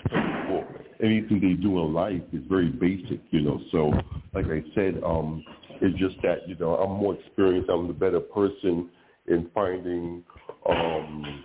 anything 1.03 1.39
they 1.39 1.61
do 1.61 1.79
in 1.79 1.93
life 1.93 2.21
is 2.33 2.43
very 2.49 2.69
basic, 2.69 3.19
you 3.31 3.41
know. 3.41 3.61
So 3.71 3.93
like 4.35 4.45
I 4.47 4.63
said, 4.75 5.01
um, 5.03 5.43
it's 5.81 5.97
just 5.99 6.15
that 6.23 6.47
you 6.47 6.55
know 6.55 6.75
I'm 6.75 6.97
more 6.97 7.15
experienced. 7.15 7.69
I'm 7.69 7.87
the 7.87 7.93
better 7.93 8.19
person 8.19 8.89
in 9.27 9.49
finding. 9.53 10.23
Um, 10.69 11.43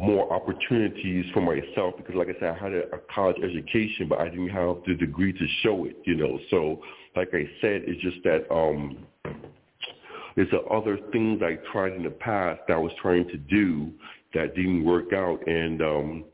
more 0.00 0.32
opportunities 0.32 1.24
for 1.32 1.40
myself 1.40 1.94
because, 1.96 2.14
like 2.14 2.28
I 2.28 2.38
said, 2.40 2.56
I 2.56 2.58
had 2.58 2.72
a, 2.72 2.82
a 2.94 2.98
college 3.14 3.36
education, 3.42 4.08
but 4.08 4.20
I 4.20 4.28
didn't 4.28 4.50
have 4.50 4.76
the 4.86 4.94
degree 4.94 5.32
to 5.32 5.46
show 5.62 5.84
it, 5.84 5.96
you 6.04 6.16
know. 6.16 6.38
So, 6.50 6.80
like 7.16 7.28
I 7.32 7.48
said, 7.60 7.82
it's 7.86 8.00
just 8.02 8.18
that 8.24 8.52
um, 8.52 8.98
there's 10.36 10.48
other 10.70 10.98
things 11.12 11.42
I 11.42 11.58
tried 11.72 11.92
in 11.92 12.02
the 12.02 12.10
past 12.10 12.60
that 12.68 12.74
I 12.74 12.78
was 12.78 12.92
trying 13.00 13.28
to 13.28 13.36
do 13.36 13.92
that 14.34 14.54
didn't 14.54 14.84
work 14.84 15.12
out, 15.12 15.46
and 15.46 15.80
um, 15.80 16.24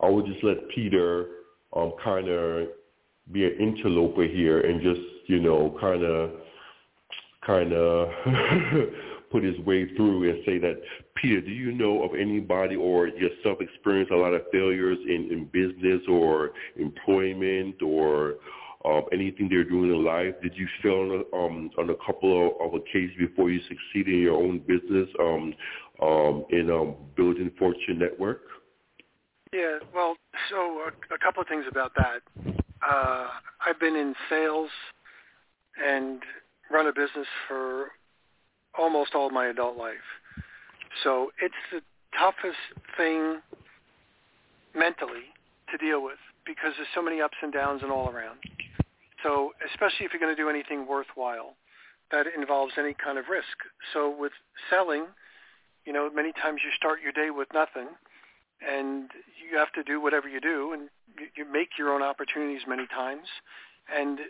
I 0.00 0.08
would 0.08 0.26
just 0.26 0.42
let 0.44 0.68
Peter 0.68 1.26
um, 1.74 1.92
kind 2.02 2.28
of 2.28 2.68
be 3.32 3.44
an 3.44 3.56
interloper 3.60 4.24
here 4.24 4.60
and 4.60 4.82
just, 4.82 5.00
you 5.26 5.40
know, 5.40 5.76
kind 5.80 6.02
of, 6.02 6.30
kind 7.46 7.72
of. 7.72 8.08
put 9.30 9.42
his 9.42 9.58
way 9.60 9.86
through 9.94 10.28
and 10.30 10.42
say 10.44 10.58
that, 10.58 10.80
Peter, 11.14 11.40
do 11.40 11.50
you 11.50 11.72
know 11.72 12.02
of 12.02 12.14
anybody 12.14 12.76
or 12.76 13.08
yourself 13.08 13.58
experience 13.60 14.10
a 14.12 14.16
lot 14.16 14.34
of 14.34 14.42
failures 14.52 14.98
in, 15.06 15.28
in 15.30 15.48
business 15.52 16.02
or 16.08 16.50
employment 16.76 17.80
or 17.82 18.36
um, 18.84 19.04
anything 19.12 19.48
they're 19.48 19.64
doing 19.64 19.90
in 19.90 20.04
life? 20.04 20.34
Did 20.42 20.56
you 20.56 20.66
fail 20.82 21.00
on 21.00 21.24
a, 21.32 21.36
um, 21.36 21.70
on 21.78 21.90
a 21.90 21.94
couple 22.04 22.48
of, 22.48 22.68
of 22.68 22.80
occasions 22.80 23.16
before 23.18 23.50
you 23.50 23.60
succeeded 23.62 24.14
in 24.14 24.20
your 24.20 24.36
own 24.36 24.58
business 24.60 25.08
um, 25.20 25.54
um, 26.02 26.44
in 26.50 26.70
um, 26.70 26.96
building 27.16 27.50
Fortune 27.58 27.98
Network? 27.98 28.42
Yeah, 29.52 29.78
well, 29.94 30.16
so 30.48 30.56
a, 30.56 31.14
a 31.14 31.18
couple 31.18 31.42
of 31.42 31.48
things 31.48 31.64
about 31.68 31.92
that. 31.96 32.22
Uh, 32.88 33.28
I've 33.66 33.78
been 33.78 33.96
in 33.96 34.14
sales 34.28 34.70
and 35.84 36.22
run 36.70 36.86
a 36.86 36.92
business 36.92 37.26
for 37.48 37.88
almost 38.78 39.14
all 39.14 39.30
my 39.30 39.46
adult 39.46 39.76
life. 39.76 39.96
So 41.04 41.30
it's 41.42 41.54
the 41.72 41.80
toughest 42.18 42.58
thing 42.96 43.40
mentally 44.74 45.32
to 45.70 45.78
deal 45.78 46.02
with 46.02 46.18
because 46.46 46.72
there's 46.76 46.88
so 46.94 47.02
many 47.02 47.20
ups 47.20 47.36
and 47.42 47.52
downs 47.52 47.82
and 47.82 47.92
all 47.92 48.08
around. 48.08 48.38
So 49.22 49.52
especially 49.70 50.06
if 50.06 50.12
you're 50.12 50.20
going 50.20 50.34
to 50.34 50.40
do 50.40 50.48
anything 50.48 50.86
worthwhile 50.86 51.54
that 52.10 52.26
involves 52.36 52.72
any 52.78 52.94
kind 52.94 53.18
of 53.18 53.26
risk. 53.30 53.54
So 53.92 54.10
with 54.10 54.32
selling, 54.68 55.06
you 55.84 55.92
know, 55.92 56.10
many 56.10 56.32
times 56.32 56.60
you 56.64 56.70
start 56.76 57.00
your 57.02 57.12
day 57.12 57.30
with 57.30 57.48
nothing 57.54 57.88
and 58.60 59.10
you 59.40 59.56
have 59.58 59.72
to 59.72 59.82
do 59.82 60.00
whatever 60.00 60.28
you 60.28 60.40
do 60.40 60.72
and 60.72 60.88
you, 61.36 61.44
make 61.50 61.78
your 61.78 61.92
own 61.92 62.02
opportunities 62.02 62.62
many 62.66 62.86
times 62.86 63.26
and 63.94 64.20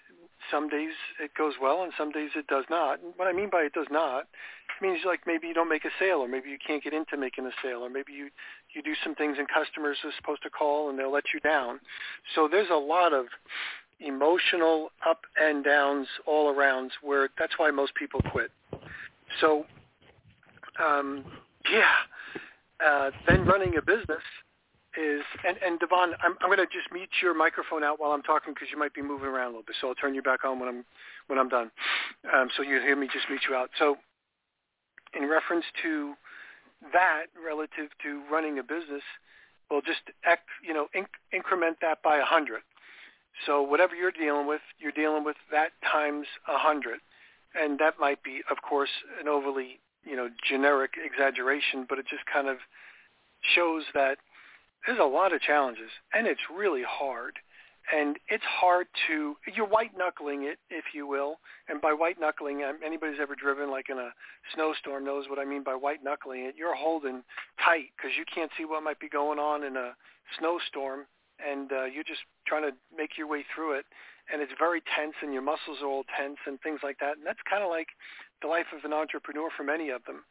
some 0.51 0.69
days 0.69 0.93
it 1.23 1.33
goes 1.37 1.55
well 1.61 1.83
and 1.83 1.93
some 1.97 2.11
days 2.11 2.31
it 2.37 2.47
does 2.47 2.65
not. 2.71 3.03
And 3.03 3.13
what 3.17 3.29
I 3.29 3.33
mean 3.33 3.51
by 3.51 3.63
it 3.63 3.73
does 3.73 3.89
not, 3.91 4.27
means 4.81 5.01
like 5.05 5.21
maybe 5.27 5.49
you 5.49 5.55
don't 5.55 5.69
make 5.69 5.85
a 5.85 5.91
sale 5.99 6.19
or 6.19 6.29
maybe 6.29 6.49
you 6.49 6.59
can't 6.65 6.83
get 6.83 6.93
into 6.93 7.17
making 7.17 7.47
a 7.47 7.51
sale 7.63 7.81
or 7.81 7.91
maybe 7.91 8.13
you, 8.13 8.31
you 8.75 8.83
do 8.83 8.95
some 9.05 9.15
things 9.15 9.37
and 9.39 9.49
customers 9.49 9.99
are 10.05 10.13
supposed 10.17 10.43
to 10.43 10.51
call 10.51 10.89
and 10.89 10.99
they'll 10.99 11.13
let 11.13 11.25
you 11.35 11.41
down. 11.41 11.81
So 12.35 12.49
there's 12.51 12.71
a 12.71 12.77
lot 12.77 13.13
of 13.13 13.27
emotional 14.01 14.91
up 15.07 15.21
and 15.37 15.63
downs 15.63 16.07
all 16.27 16.49
around 16.49 16.93
where 17.03 17.29
that's 17.39 17.59
why 17.59 17.71
most 17.71 17.95
people 17.95 18.21
quit. 18.31 18.51
So 19.41 19.67
um, 20.83 21.25
yeah, 21.71 21.95
uh, 22.85 23.11
then 23.29 23.45
running 23.45 23.77
a 23.77 23.83
business 23.83 24.23
is, 25.00 25.23
and, 25.47 25.57
and 25.64 25.80
Devon, 25.80 26.12
I'm, 26.23 26.37
I'm 26.40 26.49
going 26.49 26.59
to 26.59 26.66
just 26.66 26.92
mute 26.92 27.09
your 27.23 27.35
microphone 27.35 27.83
out 27.83 27.99
while 27.99 28.12
I'm 28.12 28.23
talking 28.23 28.52
because 28.52 28.69
you 28.71 28.78
might 28.78 28.95
be 28.95 29.02
moving 29.02 29.28
around 29.28 29.47
a 29.47 29.57
little 29.57 29.66
bit. 29.66 29.76
So 29.80 29.88
I'll 29.88 29.95
turn 29.95 30.14
you 30.14 30.23
back 30.23 30.45
on 30.45 30.61
when 30.61 30.69
I'm 30.69 30.85
when 31.28 31.38
I'm 31.38 31.49
done. 31.49 31.71
Um, 32.33 32.49
so 32.57 32.62
you 32.62 32.80
hear 32.80 32.97
me 32.97 33.09
just 33.12 33.28
mute 33.28 33.42
you 33.49 33.57
out. 33.57 33.71
So 33.78 33.97
in 35.14 35.28
reference 35.28 35.64
to 35.83 36.14
that 36.92 37.26
relative 37.45 37.88
to 38.02 38.23
running 38.30 38.59
a 38.59 38.62
business, 38.62 39.02
well, 39.71 39.80
just 39.80 40.00
you 40.62 40.75
know 40.75 40.88
inc- 40.97 41.19
increment 41.33 41.78
that 41.80 42.02
by 42.02 42.19
a 42.19 42.25
hundred. 42.25 42.62
So 43.47 43.62
whatever 43.62 43.95
you're 43.95 44.11
dealing 44.12 44.47
with, 44.47 44.61
you're 44.78 44.92
dealing 44.92 45.25
with 45.25 45.37
that 45.50 45.71
times 45.90 46.26
a 46.49 46.59
hundred, 46.59 47.00
and 47.54 47.78
that 47.78 47.95
might 47.99 48.23
be, 48.23 48.42
of 48.50 48.59
course, 48.62 48.90
an 49.21 49.28
overly 49.28 49.80
you 50.04 50.16
know 50.16 50.28
generic 50.47 50.92
exaggeration, 51.02 51.87
but 51.88 51.99
it 51.99 52.07
just 52.09 52.25
kind 52.26 52.49
of 52.49 52.59
shows 53.54 53.85
that 53.95 54.19
there's 54.87 54.99
a 54.99 55.05
lot 55.05 55.33
of 55.33 55.41
challenges, 55.41 55.91
and 56.13 56.27
it's 56.27 56.41
really 56.55 56.83
hard. 56.87 57.39
And 57.93 58.19
it's 58.29 58.45
hard 58.45 58.87
to 59.09 59.35
you're 59.57 59.67
white 59.67 59.97
knuckling 59.97 60.45
it, 60.45 60.59
if 60.71 60.85
you 60.95 61.09
will. 61.09 61.41
And 61.69 61.81
by 61.81 61.93
white 61.93 62.21
knuckling, 62.21 62.63
um, 62.63 62.79
anybody's 62.85 63.19
ever 63.21 63.35
driven 63.35 63.71
like 63.71 63.91
in 63.91 63.99
a 63.99 64.11
snowstorm 64.55 65.05
knows 65.05 65.27
what 65.29 65.41
I 65.41 65.45
mean 65.45 65.65
by 65.65 65.75
white 65.75 66.05
knuckling 66.05 66.45
it. 66.45 66.55
You're 66.57 66.75
holding 66.77 67.25
tight 67.59 67.91
because 67.97 68.17
you 68.17 68.25
can't 68.33 68.51
see 68.57 68.65
what 68.65 68.85
might 68.85 69.01
be 69.01 69.09
going 69.09 69.41
on 69.41 69.65
in 69.65 69.77
a 69.77 69.97
snowstorm, 70.39 71.07
and 71.43 71.73
uh, 71.73 71.85
you're 71.85 72.05
just 72.07 72.21
trying 72.47 72.63
to 72.63 72.77
make 72.97 73.19
your 73.19 73.27
way 73.27 73.45
through 73.55 73.73
it. 73.79 73.87
And 74.33 74.41
it's 74.41 74.53
very 74.57 74.83
tense, 74.95 75.15
and 75.23 75.33
your 75.33 75.43
muscles 75.43 75.83
are 75.83 75.89
all 75.89 76.05
tense, 76.17 76.39
and 76.47 76.61
things 76.61 76.81
like 76.85 76.99
that. 77.01 77.17
And 77.17 77.27
that's 77.27 77.43
kind 77.49 77.65
of 77.65 77.71
like 77.71 77.89
the 78.43 78.47
life 78.47 78.71
of 78.77 78.85
an 78.85 78.93
entrepreneur 78.93 79.49
for 79.57 79.65
many 79.65 79.91
of 79.91 80.05
them. 80.05 80.23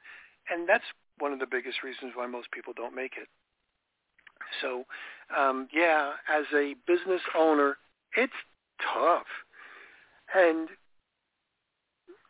And 0.49 0.69
that's 0.69 0.87
one 1.17 1.33
of 1.33 1.39
the 1.39 1.49
biggest 1.49 1.83
reasons 1.83 2.13
why 2.15 2.25
most 2.25 2.51
people 2.51 2.71
don't 2.71 2.95
make 2.95 3.19
it. 3.19 3.27
So, 4.61 4.85
um, 5.35 5.67
yeah, 5.73 6.13
as 6.33 6.45
a 6.53 6.75
business 6.87 7.21
owner, 7.37 7.77
it's 8.15 8.33
tough. 8.93 9.27
And 10.35 10.69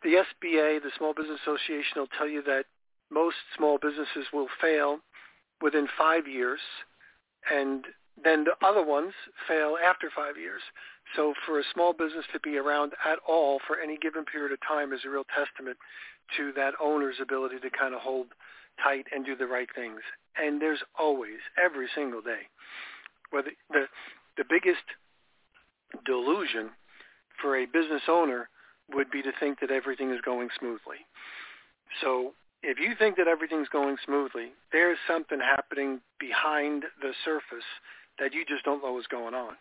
the 0.02 0.22
SBA, 0.24 0.82
the 0.82 0.90
Small 0.96 1.14
Business 1.14 1.38
Association, 1.42 1.96
will 1.96 2.08
tell 2.18 2.28
you 2.28 2.42
that 2.42 2.64
most 3.10 3.36
small 3.56 3.78
businesses 3.78 4.26
will 4.32 4.48
fail 4.60 4.98
within 5.60 5.86
five 5.98 6.26
years, 6.26 6.60
and 7.52 7.84
then 8.22 8.44
the 8.44 8.66
other 8.66 8.84
ones 8.84 9.12
fail 9.48 9.76
after 9.82 10.10
five 10.14 10.36
years. 10.36 10.62
So 11.16 11.34
for 11.44 11.58
a 11.58 11.64
small 11.74 11.92
business 11.92 12.24
to 12.32 12.40
be 12.40 12.56
around 12.56 12.92
at 13.04 13.18
all 13.26 13.60
for 13.66 13.78
any 13.78 13.98
given 13.98 14.24
period 14.24 14.52
of 14.52 14.58
time 14.66 14.92
is 14.92 15.00
a 15.04 15.10
real 15.10 15.24
testament 15.24 15.76
to 16.36 16.52
that 16.52 16.74
owner's 16.80 17.16
ability 17.20 17.58
to 17.60 17.70
kind 17.70 17.94
of 17.94 18.00
hold 18.00 18.28
tight 18.82 19.06
and 19.14 19.24
do 19.24 19.36
the 19.36 19.46
right 19.46 19.68
things. 19.74 20.00
And 20.36 20.60
there's 20.60 20.82
always, 20.98 21.38
every 21.62 21.88
single 21.94 22.22
day, 22.22 22.48
whether 23.30 23.50
the 23.70 23.86
the 24.36 24.44
biggest 24.48 24.84
delusion 26.06 26.70
for 27.40 27.56
a 27.56 27.66
business 27.66 28.02
owner 28.08 28.48
would 28.92 29.10
be 29.10 29.22
to 29.22 29.32
think 29.38 29.60
that 29.60 29.70
everything 29.70 30.10
is 30.10 30.20
going 30.24 30.48
smoothly. 30.58 31.06
So 32.00 32.32
if 32.62 32.78
you 32.78 32.94
think 32.98 33.16
that 33.16 33.28
everything's 33.28 33.68
going 33.68 33.96
smoothly, 34.04 34.52
there's 34.72 34.98
something 35.06 35.40
happening 35.40 36.00
behind 36.18 36.84
the 37.00 37.12
surface 37.24 37.66
that 38.18 38.32
you 38.34 38.44
just 38.44 38.64
don't 38.64 38.82
know 38.82 38.98
is 38.98 39.06
going 39.06 39.34
on. 39.34 39.54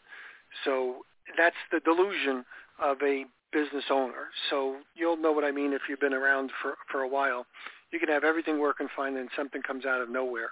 So 0.65 1.05
that's 1.37 1.55
the 1.71 1.79
delusion 1.79 2.45
of 2.81 2.97
a 3.03 3.25
business 3.51 3.85
owner. 3.89 4.29
So 4.49 4.77
you'll 4.95 5.17
know 5.17 5.31
what 5.31 5.43
I 5.43 5.51
mean 5.51 5.73
if 5.73 5.83
you've 5.89 5.99
been 5.99 6.13
around 6.13 6.51
for, 6.61 6.75
for 6.91 7.01
a 7.01 7.07
while. 7.07 7.45
You 7.91 7.99
can 7.99 8.09
have 8.09 8.23
everything 8.23 8.59
working 8.59 8.87
fine 8.95 9.17
and 9.17 9.29
something 9.35 9.61
comes 9.61 9.85
out 9.85 10.01
of 10.01 10.09
nowhere. 10.09 10.51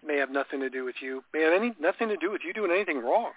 It 0.00 0.06
may 0.06 0.16
have 0.18 0.30
nothing 0.30 0.60
to 0.60 0.70
do 0.70 0.84
with 0.84 0.96
you. 1.00 1.24
May 1.32 1.42
have 1.42 1.52
any 1.52 1.74
nothing 1.80 2.08
to 2.08 2.16
do 2.16 2.30
with 2.30 2.42
you 2.44 2.52
doing 2.52 2.70
anything 2.70 3.02
wrong. 3.02 3.32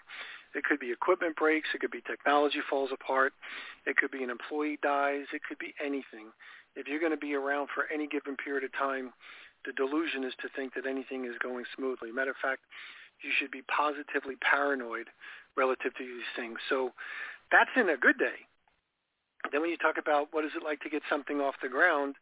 It 0.56 0.63
could 0.63 0.79
be 0.79 0.91
equipment 0.91 1.36
breaks. 1.36 1.70
It 1.74 1.82
could 1.82 1.91
be 1.91 2.01
technology 2.01 2.60
falls 2.70 2.89
apart. 2.91 3.34
It 3.86 3.98
could 3.98 4.12
be 4.12 4.24
an 4.24 4.29
employee 4.29 4.79
dies. 4.82 5.25
It 5.34 5.41
could 5.48 5.60
be 5.60 5.74
anything. 5.84 6.34
If 6.75 6.88
you're 6.88 7.00
going 7.00 7.12
to 7.12 7.18
be 7.18 7.34
around 7.36 7.70
for 7.74 7.86
any 7.94 8.08
given 8.08 8.36
period 8.36 8.63
of 8.63 8.74
time, 8.74 9.13
the 9.65 9.74
delusion 9.74 10.24
is 10.24 10.34
to 10.41 10.50
think 10.56 10.74
that 10.74 10.86
anything 10.86 11.25
is 11.25 11.36
going 11.41 11.65
smoothly. 11.75 12.12
Matter 12.12 12.32
of 12.32 12.38
fact, 12.41 12.62
you 13.22 13.32
should 13.38 13.51
be 13.51 13.62
positively 13.63 14.36
paranoid 14.41 15.08
relative 15.58 15.94
to 15.96 16.03
these 16.03 16.29
things. 16.36 16.58
So 16.70 16.91
that's 17.51 17.70
in 17.75 17.89
a 17.89 17.98
good 17.98 18.18
day. 18.18 18.48
Then 19.51 19.62
when 19.62 19.70
you 19.70 19.77
talk 19.77 19.98
about 19.98 20.29
what 20.32 20.46
is 20.46 20.51
it 20.56 20.63
like 20.63 20.82
to 20.82 20.89
get 20.89 21.01
something 21.10 21.39
off 21.39 21.56
the 21.62 21.70
ground, 21.70 22.15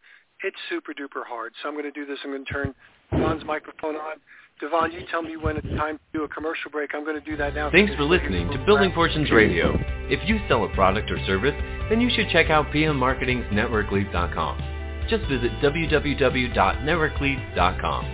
it's 0.44 0.58
super 0.70 0.94
duper 0.94 1.26
hard. 1.26 1.54
So 1.62 1.70
I'm 1.70 1.76
going 1.76 1.86
to 1.86 1.92
do 1.92 2.06
this. 2.06 2.20
I'm 2.24 2.32
going 2.32 2.46
to 2.46 2.52
turn 2.52 2.74
Devon's 3.12 3.46
microphone 3.46 3.96
on. 3.96 4.18
Devon, 4.60 4.92
you 4.92 5.02
tell 5.12 5.22
me 5.22 5.38
when 5.38 5.56
it's 5.58 5.68
time 5.78 5.98
to 5.98 6.04
do 6.14 6.24
a 6.24 6.28
commercial 6.28 6.72
break. 6.72 6.96
I'm 6.96 7.06
going 7.06 7.20
to 7.20 7.26
do 7.26 7.38
that 7.38 7.54
now. 7.54 7.70
Thanks 7.70 7.94
for 7.96 8.02
listening 8.04 8.50
to 8.50 8.58
Building 8.66 8.92
Fortunes 8.94 9.30
Radio. 9.32 9.78
If 10.10 10.28
you 10.28 10.40
sell 10.48 10.66
a 10.66 10.70
product 10.74 11.12
or 11.12 11.24
service, 11.26 11.54
then 11.90 12.02
you 12.02 12.10
should 12.10 12.30
check 12.30 12.50
out 12.50 12.72
PM 12.72 12.98
Marketing's. 12.98 13.46
Just 15.10 15.26
visit 15.30 15.52
www.networkleads.com. 15.62 18.06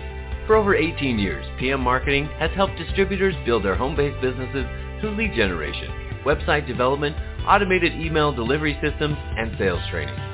For 0.46 0.56
over 0.56 0.74
18 0.74 1.18
years, 1.18 1.46
PM 1.58 1.80
Marketing 1.80 2.26
has 2.38 2.50
helped 2.50 2.76
distributors 2.76 3.34
build 3.46 3.64
their 3.64 3.74
home-based 3.74 4.20
businesses 4.20 4.66
through 5.00 5.16
lead 5.16 5.32
generation, 5.34 5.88
website 6.26 6.66
development, 6.66 7.16
automated 7.46 7.94
email 7.94 8.32
delivery 8.32 8.78
systems, 8.82 9.16
and 9.38 9.56
sales 9.58 9.80
training. 9.90 10.33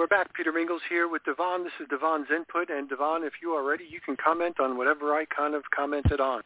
We're 0.00 0.06
back. 0.06 0.32
Peter 0.32 0.50
Mingils 0.50 0.80
here 0.88 1.08
with 1.08 1.22
Devon. 1.24 1.62
This 1.62 1.74
is 1.78 1.86
Devon's 1.90 2.28
Input. 2.34 2.70
And 2.70 2.88
Devon, 2.88 3.22
if 3.22 3.34
you 3.42 3.50
are 3.50 3.62
ready, 3.62 3.84
you 3.86 4.00
can 4.00 4.16
comment 4.16 4.58
on 4.58 4.78
whatever 4.78 5.12
I 5.12 5.26
kind 5.26 5.54
of 5.54 5.62
commented 5.76 6.22
on. 6.22 6.40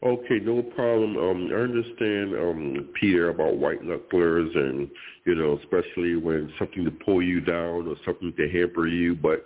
Okay, 0.00 0.38
no 0.40 0.62
problem. 0.62 1.16
Um, 1.16 1.50
I 1.50 1.56
understand, 1.56 2.36
um, 2.36 2.88
Peter, 3.00 3.30
about 3.30 3.56
white 3.56 3.82
knucklers 3.82 4.56
and, 4.56 4.88
you 5.26 5.34
know, 5.34 5.58
especially 5.58 6.14
when 6.14 6.52
something 6.56 6.84
to 6.84 6.92
pull 6.92 7.20
you 7.20 7.40
down 7.40 7.88
or 7.88 7.96
something 8.04 8.32
to 8.36 8.48
hamper 8.48 8.86
you. 8.86 9.16
But 9.16 9.44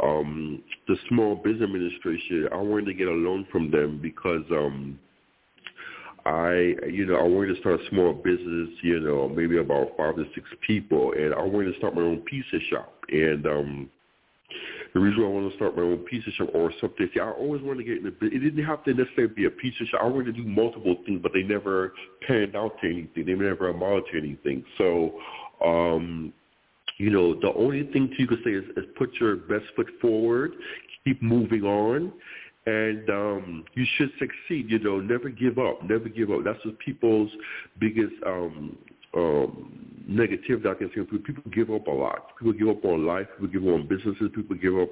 um, 0.00 0.62
the 0.86 0.94
Small 1.08 1.34
Business 1.34 1.64
Administration, 1.64 2.50
I 2.52 2.58
wanted 2.58 2.86
to 2.86 2.94
get 2.94 3.08
a 3.08 3.10
loan 3.10 3.48
from 3.50 3.68
them 3.72 3.98
because 4.00 4.44
um,– 4.52 4.96
I, 6.24 6.74
you 6.88 7.06
know, 7.06 7.16
I 7.16 7.22
wanted 7.22 7.54
to 7.54 7.60
start 7.60 7.80
a 7.80 7.88
small 7.90 8.12
business, 8.12 8.68
you 8.82 9.00
know, 9.00 9.28
maybe 9.28 9.58
about 9.58 9.88
five 9.96 10.16
to 10.16 10.24
six 10.34 10.46
people, 10.64 11.12
and 11.12 11.34
I 11.34 11.42
wanted 11.42 11.72
to 11.72 11.78
start 11.78 11.94
my 11.94 12.02
own 12.02 12.18
pizza 12.20 12.58
shop. 12.70 12.92
And 13.08 13.46
um, 13.46 13.90
the 14.94 15.00
reason 15.00 15.24
I 15.24 15.26
wanted 15.26 15.50
to 15.50 15.56
start 15.56 15.76
my 15.76 15.82
own 15.82 15.98
pizza 15.98 16.30
shop 16.32 16.50
or 16.54 16.72
something, 16.80 17.08
see, 17.12 17.20
I 17.20 17.30
always 17.30 17.60
wanted 17.62 17.78
to 17.78 17.84
get 17.84 17.98
in 17.98 18.04
the. 18.04 18.26
It 18.26 18.38
didn't 18.38 18.64
have 18.64 18.84
to 18.84 18.94
necessarily 18.94 19.34
be 19.34 19.46
a 19.46 19.50
pizza 19.50 19.84
shop. 19.86 20.02
I 20.02 20.06
wanted 20.06 20.36
to 20.36 20.42
do 20.42 20.48
multiple 20.48 20.96
things, 21.04 21.20
but 21.22 21.32
they 21.32 21.42
never 21.42 21.92
panned 22.26 22.54
out 22.54 22.72
to 22.82 22.86
anything. 22.88 23.26
They 23.26 23.34
never 23.34 23.70
amounted 23.70 24.04
to 24.12 24.18
anything. 24.18 24.64
So, 24.78 25.18
um, 25.64 26.32
you 26.98 27.10
know, 27.10 27.34
the 27.34 27.52
only 27.56 27.82
thing 27.92 28.14
you 28.16 28.28
could 28.28 28.40
say 28.44 28.52
is, 28.52 28.64
is 28.76 28.84
put 28.96 29.12
your 29.14 29.36
best 29.36 29.64
foot 29.74 29.88
forward, 30.00 30.52
keep 31.04 31.20
moving 31.20 31.64
on, 31.64 32.12
and 32.66 33.08
um, 33.10 33.64
you 33.74 33.84
should 33.96 34.10
succeed. 34.18 34.70
You 34.70 34.78
know, 34.78 35.00
never 35.00 35.28
give 35.28 35.58
up. 35.58 35.82
Never 35.82 36.08
give 36.08 36.30
up. 36.30 36.44
That's 36.44 36.64
what 36.64 36.78
people's 36.78 37.30
biggest 37.78 38.14
um, 38.26 38.76
um, 39.14 40.04
negativity 40.08 40.66
I 40.66 40.74
can 40.74 40.90
say. 40.94 41.02
People 41.02 41.50
give 41.52 41.70
up 41.70 41.86
a 41.86 41.90
lot. 41.90 42.36
People 42.38 42.52
give 42.52 42.68
up 42.68 42.84
on 42.84 43.06
life. 43.06 43.26
People 43.36 43.48
give 43.48 43.68
up 43.68 43.74
on 43.74 43.88
businesses. 43.88 44.30
People 44.34 44.56
give 44.56 44.78
up 44.78 44.90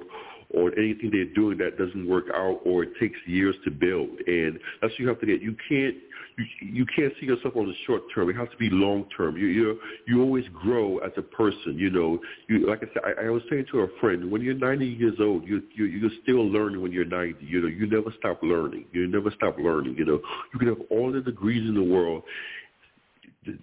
on 0.53 0.71
anything 0.77 1.09
they're 1.11 1.33
doing 1.33 1.57
that 1.57 1.77
doesn't 1.77 2.07
work 2.07 2.25
out 2.33 2.59
or 2.65 2.83
it 2.83 2.89
takes 2.99 3.17
years 3.25 3.55
to 3.65 3.71
build. 3.71 4.09
And 4.27 4.59
that's 4.81 4.93
what 4.93 4.99
you 4.99 5.07
have 5.07 5.19
to 5.21 5.25
get. 5.25 5.41
You 5.41 5.55
can't 5.69 5.95
you 6.37 6.45
you 6.61 6.85
can't 6.95 7.13
see 7.19 7.25
yourself 7.25 7.55
on 7.55 7.67
the 7.67 7.73
short 7.85 8.03
term. 8.13 8.29
It 8.29 8.35
has 8.35 8.49
to 8.49 8.57
be 8.57 8.69
long 8.69 9.05
term. 9.15 9.37
You 9.37 9.47
you 9.47 9.79
you 10.07 10.21
always 10.21 10.45
grow 10.53 10.99
as 10.99 11.11
a 11.17 11.21
person. 11.21 11.77
You 11.77 11.89
know, 11.89 12.19
you 12.47 12.67
like 12.67 12.79
I 12.83 12.87
said. 12.93 13.03
I, 13.03 13.27
I 13.27 13.29
was 13.29 13.41
saying 13.49 13.65
to 13.71 13.81
a 13.81 13.87
friend, 13.99 14.31
when 14.31 14.41
you're 14.41 14.53
90 14.53 14.85
years 14.85 15.15
old, 15.19 15.47
you 15.47 15.61
you 15.75 15.85
you're 15.85 16.11
still 16.23 16.47
learning. 16.47 16.81
When 16.81 16.91
you're 16.91 17.05
90, 17.05 17.45
you 17.45 17.61
know, 17.61 17.67
you 17.67 17.87
never 17.87 18.13
stop 18.17 18.39
learning. 18.41 18.85
You 18.91 19.07
never 19.07 19.31
stop 19.31 19.57
learning. 19.57 19.95
You 19.97 20.05
know, 20.05 20.21
you 20.53 20.59
can 20.59 20.67
have 20.69 20.81
all 20.89 21.11
the 21.11 21.21
degrees 21.21 21.67
in 21.67 21.75
the 21.75 21.83
world 21.83 22.23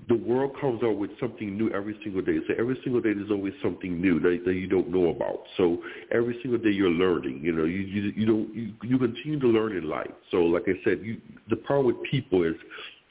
the 0.08 0.16
world 0.16 0.56
comes 0.61 0.82
out 0.82 0.97
with 0.97 1.11
something 1.20 1.56
new 1.56 1.70
every 1.70 1.97
single 2.02 2.20
day. 2.20 2.38
So 2.49 2.54
every 2.58 2.80
single 2.82 3.00
day 3.00 3.12
there's 3.12 3.30
always 3.30 3.52
something 3.62 4.00
new 4.00 4.18
that, 4.20 4.42
that 4.44 4.54
you 4.54 4.66
don't 4.66 4.88
know 4.88 5.11
about. 5.11 5.44
So 5.56 5.78
every 6.11 6.37
single 6.42 6.58
day 6.58 6.70
you're 6.70 6.90
learning. 6.90 7.42
You 7.44 7.52
know, 7.52 7.64
you 7.64 7.80
you, 7.80 8.12
you 8.16 8.26
don't 8.26 8.54
you, 8.54 8.73
you 8.82 8.99
continue 8.99 9.38
to 9.38 9.47
learn 9.47 9.76
in 9.76 9.88
life. 9.88 10.11
So 10.32 10.38
like 10.38 10.64
I 10.66 10.75
said, 10.82 11.00
you, 11.02 11.20
the 11.49 11.56
problem 11.56 11.87
with 11.87 12.11
people 12.11 12.42
is 12.42 12.54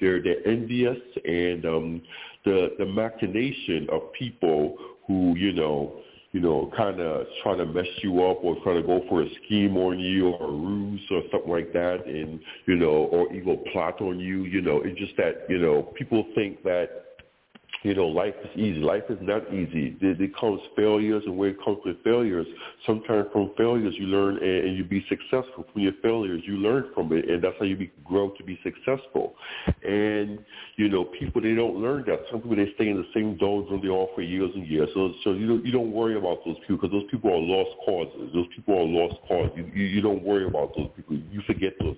they're 0.02 0.22
they're 0.22 0.46
envious 0.46 0.98
and 1.24 1.66
um, 1.66 2.02
the 2.44 2.74
the 2.78 2.86
machination 2.86 3.88
of 3.90 4.12
people 4.12 4.76
who 5.08 5.38
you 5.38 5.54
know 5.54 6.02
you 6.38 6.44
know, 6.44 6.72
kind 6.78 7.00
of 7.00 7.26
trying 7.42 7.58
to 7.58 7.66
mess 7.66 7.88
you 8.04 8.24
up 8.24 8.44
or 8.44 8.56
trying 8.62 8.80
to 8.80 8.86
go 8.86 9.02
for 9.10 9.24
a 9.24 9.28
scheme 9.44 9.76
on 9.76 10.00
you 10.00 10.30
or 10.30 10.48
a 10.48 10.52
ruse 10.52 11.02
or 11.10 11.24
something 11.32 11.50
like 11.50 11.74
that, 11.74 12.06
and 12.06 12.40
you 12.68 12.76
know, 12.76 13.10
or 13.12 13.34
evil 13.34 13.58
plot 13.74 14.00
on 14.02 14.20
you. 14.20 14.44
You 14.44 14.62
know, 14.62 14.84
it's 14.86 15.00
just 15.00 15.18
that 15.18 15.48
you 15.50 15.58
know 15.58 15.82
people 15.98 16.24
think 16.36 16.62
that 16.62 17.07
you 17.88 17.96
know, 17.96 18.08
life 18.08 18.34
is 18.44 18.60
easy. 18.60 18.80
Life 18.80 19.04
is 19.10 19.18
not 19.22 19.48
easy. 19.54 19.96
It, 20.02 20.36
comes 20.38 20.60
failures, 20.76 21.24
and 21.26 21.38
where 21.38 21.50
it 21.50 21.58
comes 21.64 21.78
with 21.86 22.04
failures, 22.04 22.46
sometimes 22.86 23.28
from 23.32 23.52
failures 23.56 23.96
you 23.98 24.08
learn 24.08 24.38
and, 24.38 24.68
and 24.68 24.78
you 24.78 24.84
be 24.84 25.06
successful. 25.08 25.66
From 25.72 25.82
your 25.82 25.94
failures, 26.02 26.42
you 26.46 26.58
learn 26.58 26.92
from 26.94 27.14
it, 27.14 27.30
and 27.30 27.42
that's 27.42 27.56
how 27.58 27.64
you 27.64 27.78
be, 27.78 27.92
grow 28.04 28.32
to 28.32 28.44
be 28.44 28.60
successful. 28.62 29.36
And 29.84 30.40
you 30.76 30.90
know, 30.90 31.06
people 31.06 31.42
they 31.42 31.56
don't 31.56 31.78
learn 31.78 32.04
that. 32.08 32.20
Some 32.30 32.42
people 32.42 32.58
they 32.58 32.74
stay 32.76 32.90
in 32.90 32.98
the 32.98 33.08
same 33.14 33.38
doldrums 33.38 33.82
they 33.82 33.90
are 33.90 34.08
for 34.14 34.22
years 34.22 34.52
and 34.54 34.68
years. 34.68 34.90
So, 34.94 35.14
so 35.24 35.32
you 35.32 35.48
don't 35.48 35.66
you 35.66 35.72
don't 35.72 35.94
worry 35.94 36.18
about 36.18 36.44
those 36.46 36.58
people 36.68 36.76
because 36.76 36.92
those 36.92 37.10
people 37.10 37.32
are 37.32 37.40
lost 37.40 37.72
causes. 37.86 38.34
Those 38.34 38.48
people 38.54 38.78
are 38.78 38.84
lost 38.86 39.16
causes. 39.30 39.54
You, 39.56 39.66
you 39.74 39.86
you 39.86 40.02
don't 40.02 40.24
worry 40.24 40.46
about 40.46 40.76
those 40.76 40.90
people. 40.98 41.16
You 41.32 41.42
forget 41.48 41.74
those 41.80 41.96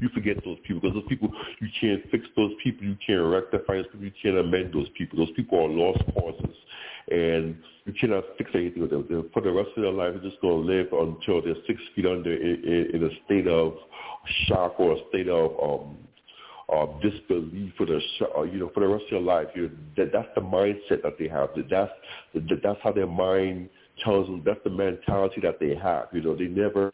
you 0.00 0.08
forget 0.10 0.36
those 0.44 0.58
people 0.66 0.80
because 0.80 0.94
those 0.94 1.08
people 1.08 1.30
you 1.60 1.68
can't 1.80 2.02
fix 2.10 2.26
those 2.36 2.52
people, 2.62 2.84
you 2.84 2.96
can't 3.06 3.22
rectify 3.22 3.76
those 3.76 3.86
people, 3.86 4.04
you 4.06 4.12
can't 4.22 4.38
amend 4.38 4.74
those 4.74 4.88
people. 4.96 5.18
Those 5.18 5.34
people 5.34 5.58
are 5.58 5.68
lost 5.68 6.02
causes, 6.14 6.56
and 7.10 7.56
you 7.84 7.92
cannot 7.98 8.24
fix 8.36 8.50
anything 8.54 8.82
with 8.82 8.90
them. 8.90 9.30
For 9.32 9.42
the 9.42 9.52
rest 9.52 9.70
of 9.76 9.82
their 9.82 9.92
life, 9.92 10.12
they're 10.12 10.30
just 10.30 10.40
going 10.42 10.66
to 10.66 10.72
live 10.72 10.86
until 10.92 11.42
they're 11.42 11.62
six 11.66 11.80
feet 11.94 12.06
under 12.06 12.34
in, 12.34 12.64
in, 12.64 12.96
in 12.96 13.04
a 13.04 13.24
state 13.24 13.46
of 13.46 13.74
shock 14.46 14.78
or 14.78 14.96
a 14.96 15.08
state 15.08 15.28
of 15.28 15.52
um, 15.62 15.96
uh, 16.72 16.86
disbelief 17.00 17.72
for 17.76 17.86
the 17.86 18.00
uh, 18.36 18.42
you 18.42 18.58
know 18.58 18.70
for 18.74 18.80
the 18.80 18.88
rest 18.88 19.04
of 19.04 19.10
their 19.12 19.20
life. 19.20 19.46
You 19.54 19.70
that 19.96 20.12
that's 20.12 20.28
the 20.34 20.40
mindset 20.40 21.02
that 21.02 21.18
they 21.18 21.28
have. 21.28 21.50
That 21.56 21.70
that's 21.70 21.92
that, 22.34 22.60
that's 22.62 22.80
how 22.82 22.92
their 22.92 23.06
mind 23.06 23.70
tells 24.04 24.26
them. 24.26 24.42
That's 24.44 24.60
the 24.64 24.70
mentality 24.70 25.40
that 25.42 25.60
they 25.60 25.74
have. 25.76 26.08
You 26.12 26.22
know, 26.22 26.34
they 26.34 26.46
never 26.46 26.92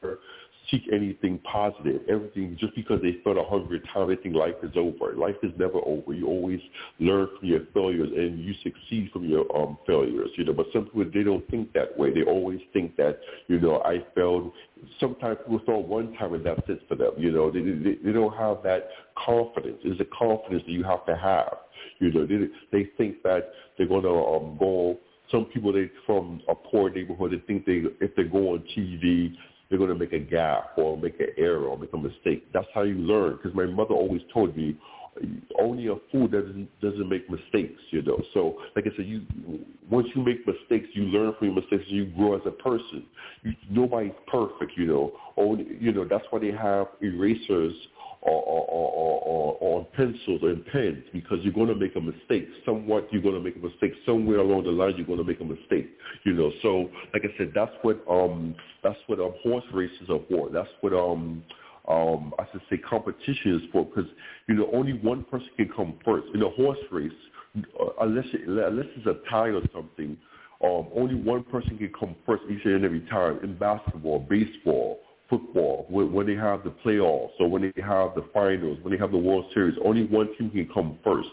seek 0.70 0.82
anything 0.92 1.38
positive. 1.40 2.02
Everything 2.08 2.56
just 2.58 2.74
because 2.74 3.00
they 3.02 3.16
felt 3.24 3.36
a 3.36 3.44
hundred 3.44 3.86
times, 3.92 4.08
they 4.08 4.16
think 4.22 4.34
life 4.34 4.54
is 4.62 4.72
over. 4.76 5.14
Life 5.14 5.36
is 5.42 5.52
never 5.58 5.78
over. 5.84 6.12
You 6.12 6.26
always 6.26 6.60
learn 6.98 7.28
from 7.38 7.48
your 7.48 7.60
failures 7.74 8.10
and 8.16 8.38
you 8.38 8.54
succeed 8.62 9.10
from 9.12 9.24
your 9.28 9.44
um 9.56 9.78
failures. 9.86 10.30
You 10.36 10.44
know, 10.44 10.52
but 10.52 10.66
some 10.72 10.84
people 10.86 11.04
they 11.12 11.22
don't 11.22 11.48
think 11.50 11.72
that 11.72 11.96
way. 11.98 12.12
They 12.12 12.22
always 12.22 12.60
think 12.72 12.96
that 12.96 13.20
you 13.48 13.60
know 13.60 13.82
I 13.84 14.04
failed. 14.14 14.52
Sometimes 14.98 15.38
people 15.38 15.60
fail 15.66 15.82
one 15.82 16.14
time 16.16 16.34
and 16.34 16.44
that's 16.44 16.62
it 16.68 16.80
for 16.88 16.94
them. 16.94 17.12
You 17.16 17.32
know, 17.32 17.50
they 17.50 17.60
they, 17.60 17.98
they 18.04 18.12
don't 18.12 18.36
have 18.36 18.62
that 18.64 18.88
confidence. 19.24 19.78
It's 19.84 20.00
a 20.00 20.16
confidence 20.16 20.62
that 20.66 20.72
you 20.72 20.84
have 20.84 21.04
to 21.06 21.16
have. 21.16 21.56
You 21.98 22.12
know, 22.12 22.26
they 22.26 22.48
they 22.70 22.88
think 22.96 23.22
that 23.22 23.52
they're 23.76 23.86
gonna 23.86 24.08
um 24.08 24.56
go 24.58 24.98
some 25.30 25.46
people 25.46 25.72
they 25.72 25.90
from 26.04 26.42
a 26.48 26.54
poor 26.54 26.90
neighborhood 26.90 27.32
they 27.32 27.38
think 27.46 27.64
they 27.64 27.82
if 28.04 28.14
they 28.16 28.24
go 28.24 28.52
on 28.52 28.62
TV 28.76 29.34
you're 29.72 29.78
going 29.78 29.98
to 29.98 29.98
make 29.98 30.12
a 30.12 30.18
gap 30.18 30.72
or 30.76 30.98
make 30.98 31.18
an 31.18 31.28
error 31.38 31.64
or 31.64 31.78
make 31.78 31.92
a 31.94 31.98
mistake. 31.98 32.46
That's 32.52 32.66
how 32.74 32.82
you 32.82 32.94
learn. 32.94 33.36
Because 33.36 33.54
my 33.54 33.64
mother 33.64 33.94
always 33.94 34.20
told 34.32 34.56
me, 34.56 34.76
only 35.60 35.88
a 35.88 35.94
fool 36.10 36.26
doesn't 36.26 36.68
doesn't 36.80 37.08
make 37.08 37.28
mistakes, 37.28 37.80
you 37.90 38.02
know. 38.02 38.18
So, 38.32 38.58
like 38.74 38.86
I 38.86 38.96
said, 38.96 39.06
you 39.06 39.22
once 39.90 40.08
you 40.14 40.22
make 40.22 40.46
mistakes, 40.46 40.88
you 40.94 41.04
learn 41.04 41.34
from 41.38 41.48
your 41.48 41.56
mistakes, 41.56 41.84
you 41.88 42.06
grow 42.06 42.34
as 42.36 42.42
a 42.46 42.50
person. 42.50 43.04
You, 43.42 43.52
nobody's 43.70 44.12
perfect, 44.26 44.72
you 44.76 44.86
know. 44.86 45.12
Only, 45.36 45.66
you 45.78 45.92
know 45.92 46.06
that's 46.08 46.24
why 46.30 46.38
they 46.38 46.52
have 46.52 46.86
erasers 47.02 47.74
or, 48.22 48.40
or, 48.42 48.66
or, 48.68 49.20
or, 49.22 49.54
or 49.60 49.84
pencils 49.96 50.40
and 50.42 50.64
pens 50.66 51.02
because 51.12 51.38
you're 51.42 51.52
going 51.52 51.68
to 51.68 51.74
make 51.74 51.96
a 51.96 52.00
mistake. 52.00 52.48
Somewhat 52.64 53.08
you're 53.12 53.22
going 53.22 53.34
to 53.34 53.40
make 53.40 53.56
a 53.56 53.58
mistake. 53.58 53.92
Somewhere 54.06 54.38
along 54.38 54.64
the 54.64 54.70
line 54.70 54.94
you're 54.96 55.06
going 55.06 55.18
to 55.18 55.24
make 55.24 55.40
a 55.40 55.44
mistake. 55.44 55.90
You 56.24 56.34
know, 56.34 56.52
so 56.62 56.88
like 57.12 57.24
I 57.24 57.36
said, 57.36 57.52
that's 57.54 57.72
what 57.82 58.02
um 58.08 58.54
that's 58.82 58.98
what 59.06 59.18
um, 59.18 59.34
horse 59.42 59.64
races 59.72 60.08
are 60.08 60.20
for. 60.30 60.50
That's 60.50 60.68
what 60.80 60.92
um 60.92 61.42
um 61.88 62.32
I 62.38 62.44
should 62.52 62.62
say 62.70 62.78
competition 62.78 63.56
is 63.56 63.62
for 63.72 63.84
because 63.84 64.10
you 64.48 64.54
know 64.54 64.70
only 64.72 64.92
one 64.92 65.24
person 65.24 65.48
can 65.56 65.68
come 65.74 65.98
first 66.04 66.28
in 66.32 66.42
a 66.42 66.50
horse 66.50 66.78
race 66.92 67.10
uh, 67.80 67.86
unless 68.02 68.26
it, 68.32 68.48
unless 68.48 68.86
it's 68.96 69.06
a 69.06 69.16
tie 69.28 69.48
or 69.48 69.62
something. 69.74 70.16
Um, 70.64 70.86
only 70.94 71.16
one 71.16 71.42
person 71.42 71.76
can 71.76 71.92
come 71.98 72.14
first 72.24 72.44
each 72.48 72.64
and 72.64 72.84
every 72.84 73.00
time 73.10 73.40
in 73.42 73.58
basketball, 73.58 74.20
baseball, 74.20 75.00
football, 75.32 75.86
when 75.88 76.26
they 76.26 76.34
have 76.34 76.62
the 76.62 76.74
playoffs 76.84 77.30
or 77.40 77.48
when 77.48 77.62
they 77.62 77.82
have 77.82 78.14
the 78.14 78.24
finals, 78.34 78.78
when 78.82 78.92
they 78.92 78.98
have 78.98 79.12
the 79.12 79.16
World 79.18 79.46
Series, 79.54 79.78
only 79.82 80.04
one 80.04 80.28
team 80.36 80.50
can 80.50 80.68
come 80.72 80.98
first. 81.02 81.28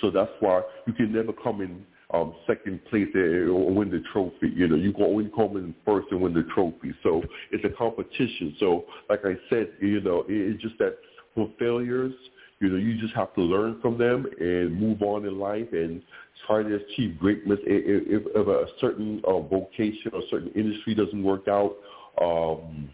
So 0.00 0.10
that's 0.10 0.32
why 0.40 0.62
you 0.88 0.92
can 0.92 1.12
never 1.12 1.32
come 1.32 1.60
in 1.60 1.86
um, 2.12 2.34
second 2.48 2.84
place 2.86 3.08
or 3.14 3.72
win 3.72 3.90
the 3.90 4.02
trophy. 4.12 4.50
You 4.52 4.66
know, 4.66 4.74
you 4.74 4.92
can 4.92 5.04
only 5.04 5.30
come 5.36 5.56
in 5.56 5.72
first 5.84 6.08
and 6.10 6.20
win 6.20 6.34
the 6.34 6.42
trophy. 6.52 6.92
So 7.04 7.22
it's 7.52 7.64
a 7.64 7.70
competition. 7.70 8.56
So 8.58 8.86
like 9.08 9.20
I 9.24 9.34
said, 9.48 9.70
you 9.80 10.00
know, 10.00 10.24
it's 10.28 10.60
just 10.60 10.76
that 10.78 10.96
for 11.36 11.48
failures, 11.58 12.12
you 12.58 12.70
know, 12.70 12.76
you 12.76 13.00
just 13.00 13.14
have 13.14 13.32
to 13.34 13.40
learn 13.40 13.80
from 13.80 13.98
them 13.98 14.26
and 14.40 14.78
move 14.78 15.02
on 15.02 15.26
in 15.26 15.38
life 15.38 15.68
and 15.72 16.02
try 16.46 16.64
to 16.64 16.74
achieve 16.74 17.18
greatness. 17.20 17.60
If, 17.64 18.24
if 18.26 18.46
a 18.48 18.66
certain 18.80 19.22
uh, 19.26 19.38
vocation 19.40 20.10
or 20.12 20.22
certain 20.28 20.50
industry 20.56 20.94
doesn't 20.94 21.22
work 21.22 21.46
out, 21.46 21.76
um, 22.20 22.90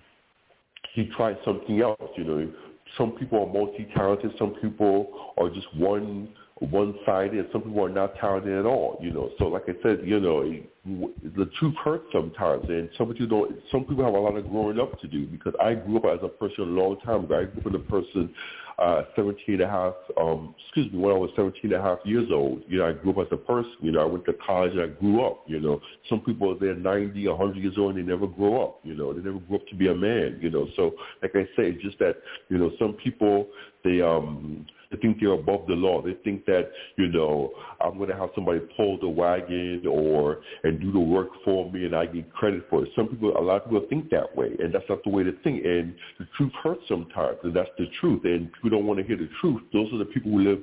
he 0.95 1.11
tried 1.17 1.37
something 1.45 1.81
else. 1.81 2.11
You 2.17 2.25
know, 2.25 2.53
some 2.99 3.13
people 3.13 3.41
are 3.41 3.53
multi-talented, 3.53 4.33
some 4.39 4.55
people 4.61 5.33
are 5.39 5.49
just 5.49 5.67
one 5.77 6.29
one-sided, 6.61 7.47
some 7.53 7.63
people 7.63 7.83
are 7.83 7.89
not 7.89 8.15
talented 8.17 8.59
at 8.59 8.67
all. 8.67 8.99
You 9.01 9.11
know, 9.13 9.31
so 9.39 9.47
like 9.47 9.63
I 9.69 9.73
said, 9.83 10.01
you 10.05 10.21
know, 10.21 10.43
the 10.85 11.47
truth 11.59 11.75
hurts 11.83 12.05
sometimes, 12.13 12.65
and 12.69 12.91
some 12.99 13.13
people 13.13 13.27
don't. 13.27 13.57
Some 13.73 13.85
people 13.85 14.05
have 14.05 14.15
a 14.15 14.19
lot 14.19 14.37
of 14.37 14.49
growing 14.51 14.79
up 14.79 15.01
to 15.01 15.09
do 15.09 15.27
because 15.27 15.55
I 15.61 15.75
grew 15.75 15.99
up 15.99 16.05
as 16.05 16.19
a 16.23 16.29
person 16.29 16.65
a 16.65 16.67
long 16.67 17.01
time 17.01 17.25
ago. 17.25 17.41
I 17.41 17.45
grew 17.45 17.63
up 17.63 17.67
as 17.67 17.75
a 17.75 17.91
person 17.91 18.35
uh, 18.81 19.03
17 19.15 19.55
and 19.55 19.63
a 19.63 19.69
half, 19.69 19.95
um, 20.19 20.55
excuse 20.65 20.91
me, 20.91 20.99
when 20.99 21.15
I 21.15 21.19
was 21.19 21.31
17 21.37 21.61
and 21.65 21.73
a 21.75 21.83
half 21.83 21.99
years 22.05 22.29
old, 22.33 22.63
you 22.67 22.79
know, 22.79 22.89
I 22.89 22.93
grew 22.93 23.13
up 23.13 23.19
as 23.19 23.27
a 23.31 23.37
person. 23.37 23.73
You 23.83 23.93
know, 23.93 24.01
I 24.01 24.07
went 24.07 24.25
to 24.25 24.33
college 24.45 24.73
and 24.73 24.81
I 24.81 24.87
grew 24.87 25.23
up. 25.25 25.45
You 25.47 25.61
know, 25.61 25.81
some 26.09 26.21
people 26.21 26.57
they're 26.59 26.75
there 26.75 26.83
90, 26.83 27.29
100 27.29 27.57
years 27.57 27.75
old 27.77 27.97
and 27.97 28.09
they 28.09 28.11
never 28.11 28.27
grow 28.27 28.63
up. 28.63 28.81
You 28.83 28.95
know, 28.95 29.13
they 29.13 29.21
never 29.21 29.39
grew 29.39 29.57
up 29.57 29.67
to 29.69 29.77
be 29.77 29.89
a 29.89 29.95
man. 29.95 30.39
You 30.41 30.51
know, 30.51 30.67
so 30.77 30.93
like 31.23 31.33
I 31.35 31.45
say, 31.57 31.69
it's 31.69 31.83
just 31.83 31.99
that 31.99 32.17
you 32.49 32.57
know 32.57 32.71
some 32.79 32.95
people 32.95 33.49
they 33.85 34.01
um 34.01 34.67
they 34.91 34.97
think 34.97 35.21
they're 35.21 35.33
above 35.33 35.67
the 35.69 35.75
law. 35.75 36.03
They 36.03 36.15
think 36.25 36.45
that, 36.47 36.71
you 36.97 37.09
know, 37.09 37.53
I'm 37.81 37.97
going 37.97 38.11
to 38.11 38.17
have 38.17 38.31
somebody 38.35 38.61
pull 38.77 38.99
the 38.99 39.09
wagon 39.09 39.85
or 39.89 40.41
and 40.65 40.81
do 40.81 40.91
the 40.91 40.99
work 40.99 41.29
for 41.45 41.71
me 41.71 41.85
and 41.85 41.95
I 41.95 42.07
get 42.07 42.33
credit 42.33 42.65
for 42.69 42.85
it. 42.85 42.91
Some 42.97 43.07
people, 43.07 43.37
a 43.37 43.41
lot 43.41 43.63
of 43.63 43.65
people 43.71 43.87
think 43.89 44.11
that 44.11 44.37
way, 44.37 44.51
and 44.59 44.75
that's 44.75 44.85
not 44.89 45.05
the 45.05 45.11
way 45.11 45.23
to 45.23 45.33
think. 45.45 45.65
And 45.65 45.95
the 46.19 46.27
truth 46.37 46.53
hurts 46.63 46.83
sometimes, 46.89 47.39
and 47.45 47.55
that's 47.55 47.71
the 47.79 47.87
truth. 48.01 48.23
And 48.25 48.53
people 48.53 48.71
don't 48.71 48.87
want 48.87 48.99
to 48.99 49.07
hear 49.07 49.17
the 49.17 49.29
truth. 49.41 49.63
Those 49.73 49.93
are 49.93 49.99
the 49.99 50.07
people 50.07 50.33
who 50.33 50.41
live 50.41 50.61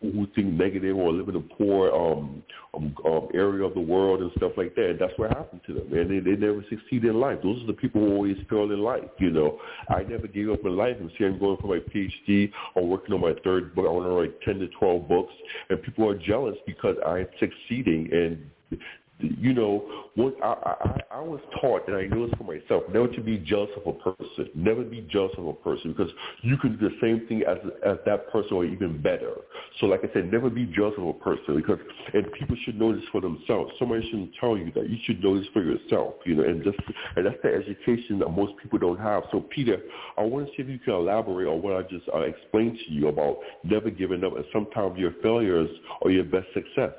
who 0.00 0.26
think 0.34 0.52
negative 0.52 0.96
or 0.96 1.12
live 1.12 1.28
in 1.28 1.36
a 1.36 1.40
poor 1.40 1.90
um, 1.90 2.42
um, 2.74 2.94
um, 3.06 3.28
area 3.32 3.64
of 3.64 3.74
the 3.74 3.80
world 3.80 4.20
and 4.20 4.30
stuff 4.36 4.52
like 4.56 4.74
that. 4.74 4.96
That's 5.00 5.12
what 5.16 5.30
happened 5.30 5.62
to 5.66 5.74
them, 5.74 5.92
and 5.92 6.10
they, 6.10 6.18
they 6.18 6.36
never 6.36 6.62
succeed 6.68 7.04
in 7.04 7.18
life. 7.18 7.38
Those 7.42 7.62
are 7.62 7.66
the 7.66 7.72
people 7.72 8.02
who 8.02 8.12
always 8.12 8.36
fail 8.50 8.64
in 8.64 8.80
life. 8.80 9.08
You 9.18 9.30
know, 9.30 9.58
I 9.88 10.02
never 10.02 10.26
gave 10.26 10.50
up 10.50 10.64
in 10.64 10.76
life, 10.76 10.96
and 11.00 11.10
see, 11.18 11.24
I'm 11.24 11.38
going 11.38 11.56
for 11.58 11.68
my 11.68 11.78
PhD 11.78 12.50
or 12.74 12.86
working 12.86 13.14
on 13.14 13.20
my 13.22 13.34
third 13.42 13.74
book. 13.74 13.86
I 13.86 13.90
want 13.90 14.06
to 14.06 14.10
write 14.10 14.40
ten 14.42 14.58
to 14.58 14.68
twelve 14.78 15.08
books, 15.08 15.32
and 15.70 15.82
people 15.82 16.08
are 16.08 16.18
jealous 16.18 16.56
because 16.66 16.96
I'm 17.06 17.26
succeeding 17.40 18.08
and 18.12 18.80
you 19.18 19.54
know, 19.54 20.06
what 20.14 20.34
I, 20.42 20.46
I, 20.46 21.16
I 21.18 21.20
was 21.20 21.40
taught, 21.60 21.88
and 21.88 21.96
I 21.96 22.04
know 22.04 22.26
this 22.26 22.34
for 22.36 22.44
myself, 22.44 22.82
never 22.92 23.08
to 23.08 23.20
be 23.22 23.38
jealous 23.38 23.70
of 23.76 23.86
a 23.86 24.12
person. 24.12 24.50
Never 24.54 24.82
be 24.82 25.06
jealous 25.10 25.32
of 25.38 25.46
a 25.46 25.54
person 25.54 25.92
because 25.92 26.12
you 26.42 26.58
can 26.58 26.76
do 26.76 26.88
the 26.88 26.96
same 27.00 27.26
thing 27.26 27.42
as 27.42 27.56
as 27.84 27.96
that 28.04 28.30
person 28.30 28.52
or 28.52 28.64
even 28.66 29.00
better. 29.00 29.32
So, 29.80 29.86
like 29.86 30.00
I 30.04 30.12
said, 30.12 30.30
never 30.30 30.50
be 30.50 30.66
jealous 30.66 30.94
of 30.98 31.06
a 31.06 31.12
person 31.14 31.56
because, 31.56 31.78
and 32.12 32.30
people 32.32 32.56
should 32.64 32.78
know 32.78 32.94
this 32.94 33.04
for 33.10 33.22
themselves. 33.22 33.72
Somebody 33.78 34.06
shouldn't 34.10 34.32
tell 34.38 34.56
you 34.56 34.70
that. 34.74 34.88
You 34.88 34.98
should 35.04 35.22
know 35.22 35.38
this 35.38 35.48
for 35.52 35.62
yourself. 35.62 36.14
You 36.26 36.36
know, 36.36 36.44
and 36.44 36.62
just 36.62 36.78
and 37.16 37.24
that's 37.24 37.38
the 37.42 37.54
education 37.54 38.18
that 38.18 38.28
most 38.28 38.52
people 38.62 38.78
don't 38.78 39.00
have. 39.00 39.24
So, 39.32 39.40
Peter, 39.40 39.78
I 40.18 40.22
want 40.22 40.46
to 40.46 40.52
see 40.52 40.62
if 40.62 40.68
you 40.68 40.78
can 40.78 40.92
elaborate 40.92 41.48
on 41.48 41.62
what 41.62 41.74
I 41.74 41.82
just 41.82 42.06
uh, 42.14 42.20
explained 42.20 42.78
to 42.86 42.92
you 42.92 43.08
about 43.08 43.38
never 43.64 43.88
giving 43.88 44.24
up, 44.24 44.36
and 44.36 44.44
sometimes 44.52 44.98
your 44.98 45.12
failures 45.22 45.70
are 46.02 46.10
your 46.10 46.24
best 46.24 46.46
success. 46.52 46.92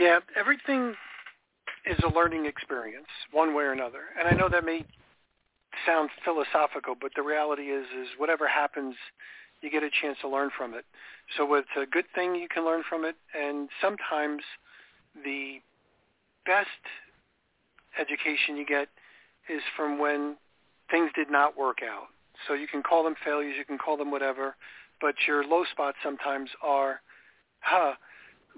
Yeah, 0.00 0.20
everything 0.34 0.94
is 1.84 1.98
a 2.02 2.08
learning 2.08 2.46
experience, 2.46 3.06
one 3.32 3.54
way 3.54 3.64
or 3.64 3.72
another. 3.72 4.04
And 4.18 4.26
I 4.26 4.32
know 4.32 4.48
that 4.48 4.64
may 4.64 4.86
sound 5.84 6.08
philosophical, 6.24 6.94
but 6.98 7.10
the 7.14 7.22
reality 7.22 7.64
is, 7.64 7.84
is 8.00 8.08
whatever 8.16 8.48
happens 8.48 8.94
you 9.60 9.70
get 9.70 9.82
a 9.82 9.90
chance 10.00 10.16
to 10.22 10.28
learn 10.28 10.48
from 10.56 10.72
it. 10.72 10.86
So 11.36 11.52
it's 11.54 11.68
a 11.76 11.84
good 11.84 12.06
thing 12.14 12.34
you 12.34 12.48
can 12.48 12.64
learn 12.64 12.82
from 12.88 13.04
it, 13.04 13.14
and 13.38 13.68
sometimes 13.82 14.40
the 15.22 15.60
best 16.46 16.68
education 18.00 18.56
you 18.56 18.64
get 18.64 18.88
is 19.50 19.60
from 19.76 19.98
when 19.98 20.36
things 20.90 21.10
did 21.14 21.30
not 21.30 21.58
work 21.58 21.80
out. 21.84 22.06
So 22.48 22.54
you 22.54 22.66
can 22.66 22.82
call 22.82 23.04
them 23.04 23.16
failures, 23.22 23.54
you 23.58 23.66
can 23.66 23.76
call 23.76 23.98
them 23.98 24.10
whatever, 24.10 24.56
but 24.98 25.14
your 25.28 25.44
low 25.44 25.64
spots 25.70 25.98
sometimes 26.02 26.48
are, 26.62 27.02
huh, 27.60 27.92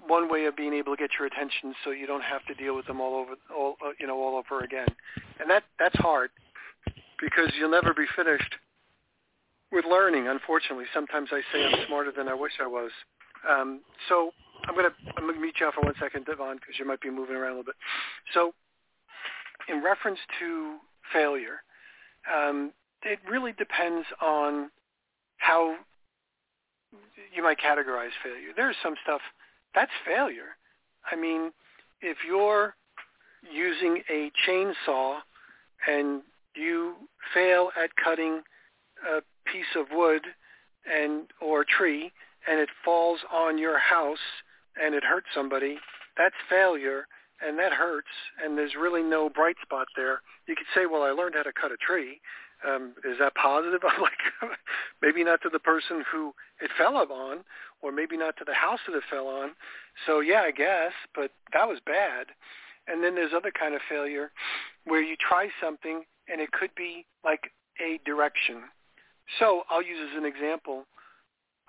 one 0.07 0.29
way 0.29 0.45
of 0.45 0.55
being 0.55 0.73
able 0.73 0.95
to 0.95 1.01
get 1.01 1.11
your 1.17 1.27
attention 1.27 1.73
so 1.83 1.91
you 1.91 2.07
don't 2.07 2.23
have 2.23 2.45
to 2.45 2.53
deal 2.53 2.75
with 2.75 2.85
them 2.87 2.99
all 2.99 3.15
over 3.15 3.33
all 3.55 3.75
uh, 3.85 3.91
you 3.99 4.07
know 4.07 4.19
all 4.19 4.37
over 4.37 4.63
again. 4.63 4.87
And 5.39 5.49
that 5.49 5.63
that's 5.79 5.95
hard 5.97 6.29
because 7.19 7.51
you'll 7.57 7.71
never 7.71 7.93
be 7.93 8.05
finished 8.15 8.55
with 9.71 9.85
learning 9.85 10.27
unfortunately. 10.27 10.85
Sometimes 10.93 11.29
i 11.31 11.41
say 11.51 11.65
i'm 11.65 11.87
smarter 11.87 12.11
than 12.15 12.27
i 12.27 12.33
wish 12.33 12.53
i 12.61 12.67
was. 12.67 12.91
Um, 13.49 13.81
so 14.09 14.31
i'm 14.67 14.75
going 14.75 14.89
to 14.89 14.95
i'm 15.17 15.23
going 15.23 15.35
to 15.35 15.41
meet 15.41 15.55
you 15.59 15.67
out 15.67 15.73
for 15.73 15.81
one 15.81 15.95
second 15.99 16.25
devon 16.25 16.57
because 16.57 16.75
you 16.79 16.85
might 16.85 17.01
be 17.01 17.09
moving 17.09 17.35
around 17.35 17.53
a 17.53 17.57
little 17.57 17.63
bit. 17.63 17.75
So 18.33 18.53
in 19.69 19.83
reference 19.83 20.19
to 20.39 20.77
failure 21.13 21.63
um, 22.31 22.71
it 23.03 23.19
really 23.29 23.51
depends 23.53 24.07
on 24.21 24.69
how 25.37 25.75
you 27.35 27.43
might 27.43 27.57
categorize 27.59 28.15
failure. 28.23 28.53
There's 28.55 28.75
some 28.81 28.95
stuff 29.03 29.21
that's 29.75 29.91
failure. 30.05 30.55
I 31.09 31.15
mean, 31.15 31.51
if 32.01 32.17
you're 32.27 32.75
using 33.51 34.01
a 34.09 34.31
chainsaw 34.47 35.19
and 35.87 36.21
you 36.55 36.93
fail 37.33 37.69
at 37.81 37.89
cutting 37.95 38.41
a 39.07 39.21
piece 39.49 39.75
of 39.75 39.87
wood 39.91 40.21
and 40.91 41.23
or 41.41 41.65
tree 41.65 42.11
and 42.47 42.59
it 42.59 42.69
falls 42.83 43.19
on 43.31 43.57
your 43.57 43.79
house 43.79 44.17
and 44.81 44.95
it 44.95 45.03
hurts 45.03 45.27
somebody, 45.33 45.77
that's 46.17 46.35
failure 46.49 47.07
and 47.45 47.57
that 47.59 47.73
hurts 47.73 48.07
and 48.43 48.57
there's 48.57 48.75
really 48.79 49.03
no 49.03 49.29
bright 49.29 49.55
spot 49.61 49.87
there. 49.95 50.21
You 50.47 50.55
could 50.55 50.67
say, 50.75 50.85
well, 50.85 51.03
I 51.03 51.11
learned 51.11 51.35
how 51.35 51.43
to 51.43 51.51
cut 51.53 51.71
a 51.71 51.77
tree. 51.77 52.21
Um, 52.67 52.93
is 53.03 53.17
that 53.19 53.35
positive? 53.35 53.81
I'm 53.89 54.01
like, 54.01 54.13
maybe 55.01 55.23
not 55.23 55.41
to 55.41 55.49
the 55.49 55.59
person 55.59 56.03
who 56.11 56.33
it 56.61 56.71
fell 56.77 56.95
on, 56.95 57.39
or 57.83 57.91
maybe 57.91 58.17
not 58.17 58.37
to 58.37 58.45
the 58.45 58.53
house 58.53 58.79
that 58.87 58.95
it 58.95 59.03
fell 59.11 59.27
on. 59.27 59.51
So 60.07 60.21
yeah, 60.21 60.41
I 60.41 60.51
guess, 60.51 60.93
but 61.13 61.31
that 61.53 61.67
was 61.67 61.79
bad. 61.85 62.27
And 62.87 63.03
then 63.03 63.13
there's 63.13 63.31
other 63.35 63.51
kind 63.51 63.75
of 63.75 63.81
failure 63.87 64.31
where 64.85 65.01
you 65.01 65.15
try 65.15 65.49
something 65.61 66.03
and 66.27 66.41
it 66.41 66.51
could 66.51 66.71
be 66.75 67.05
like 67.23 67.51
a 67.79 67.99
direction. 68.05 68.63
So 69.39 69.63
I'll 69.69 69.83
use 69.83 69.99
as 70.11 70.17
an 70.17 70.25
example, 70.25 70.85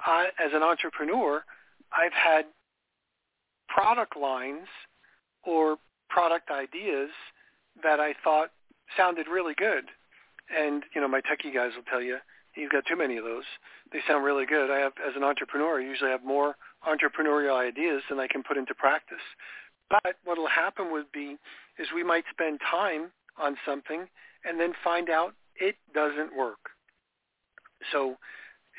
I, 0.01 0.29
as 0.45 0.53
an 0.55 0.63
entrepreneur, 0.63 1.45
I've 1.93 2.13
had 2.13 2.47
product 3.69 4.17
lines 4.17 4.69
or 5.45 5.77
product 6.09 6.51
ideas 6.51 7.11
that 7.83 8.01
I 8.01 8.15
thought 8.23 8.51
sounded 8.97 9.27
really 9.29 9.55
good 9.55 9.85
and 10.55 10.85
you 10.95 11.01
know, 11.01 11.09
my 11.09 11.21
techie 11.21 11.55
guys 11.55 11.73
will 11.77 11.85
tell 11.85 12.03
you 12.03 12.19
he's 12.55 12.69
got 12.69 12.85
too 12.87 12.97
many 12.97 13.17
of 13.17 13.25
those. 13.25 13.45
They 13.93 14.01
sound 14.09 14.25
really 14.25 14.47
good. 14.47 14.71
I 14.71 14.79
have, 14.79 14.93
as 15.07 15.15
an 15.17 15.23
entrepreneur, 15.25 15.81
I 15.81 15.85
usually 15.85 16.11
have 16.11 16.25
more 16.25 16.57
entrepreneurial 16.87 17.57
ideas 17.57 18.03
than 18.09 18.21
I 18.21 18.27
can 18.27 18.43
put 18.43 18.57
into 18.57 18.75
practice. 18.75 19.25
But 19.91 20.17
what 20.25 20.39
will 20.39 20.49
happen 20.49 20.91
would 20.93 21.11
be 21.13 21.37
is 21.79 21.89
we 21.95 22.05
might 22.05 22.25
spend 22.31 22.61
time 22.71 23.11
on 23.41 23.57
something 23.67 24.07
and 24.45 24.59
then 24.59 24.73
find 24.83 25.11
out 25.11 25.35
it 25.57 25.77
doesn't 25.95 26.37
work. 26.37 26.71
So, 27.93 28.17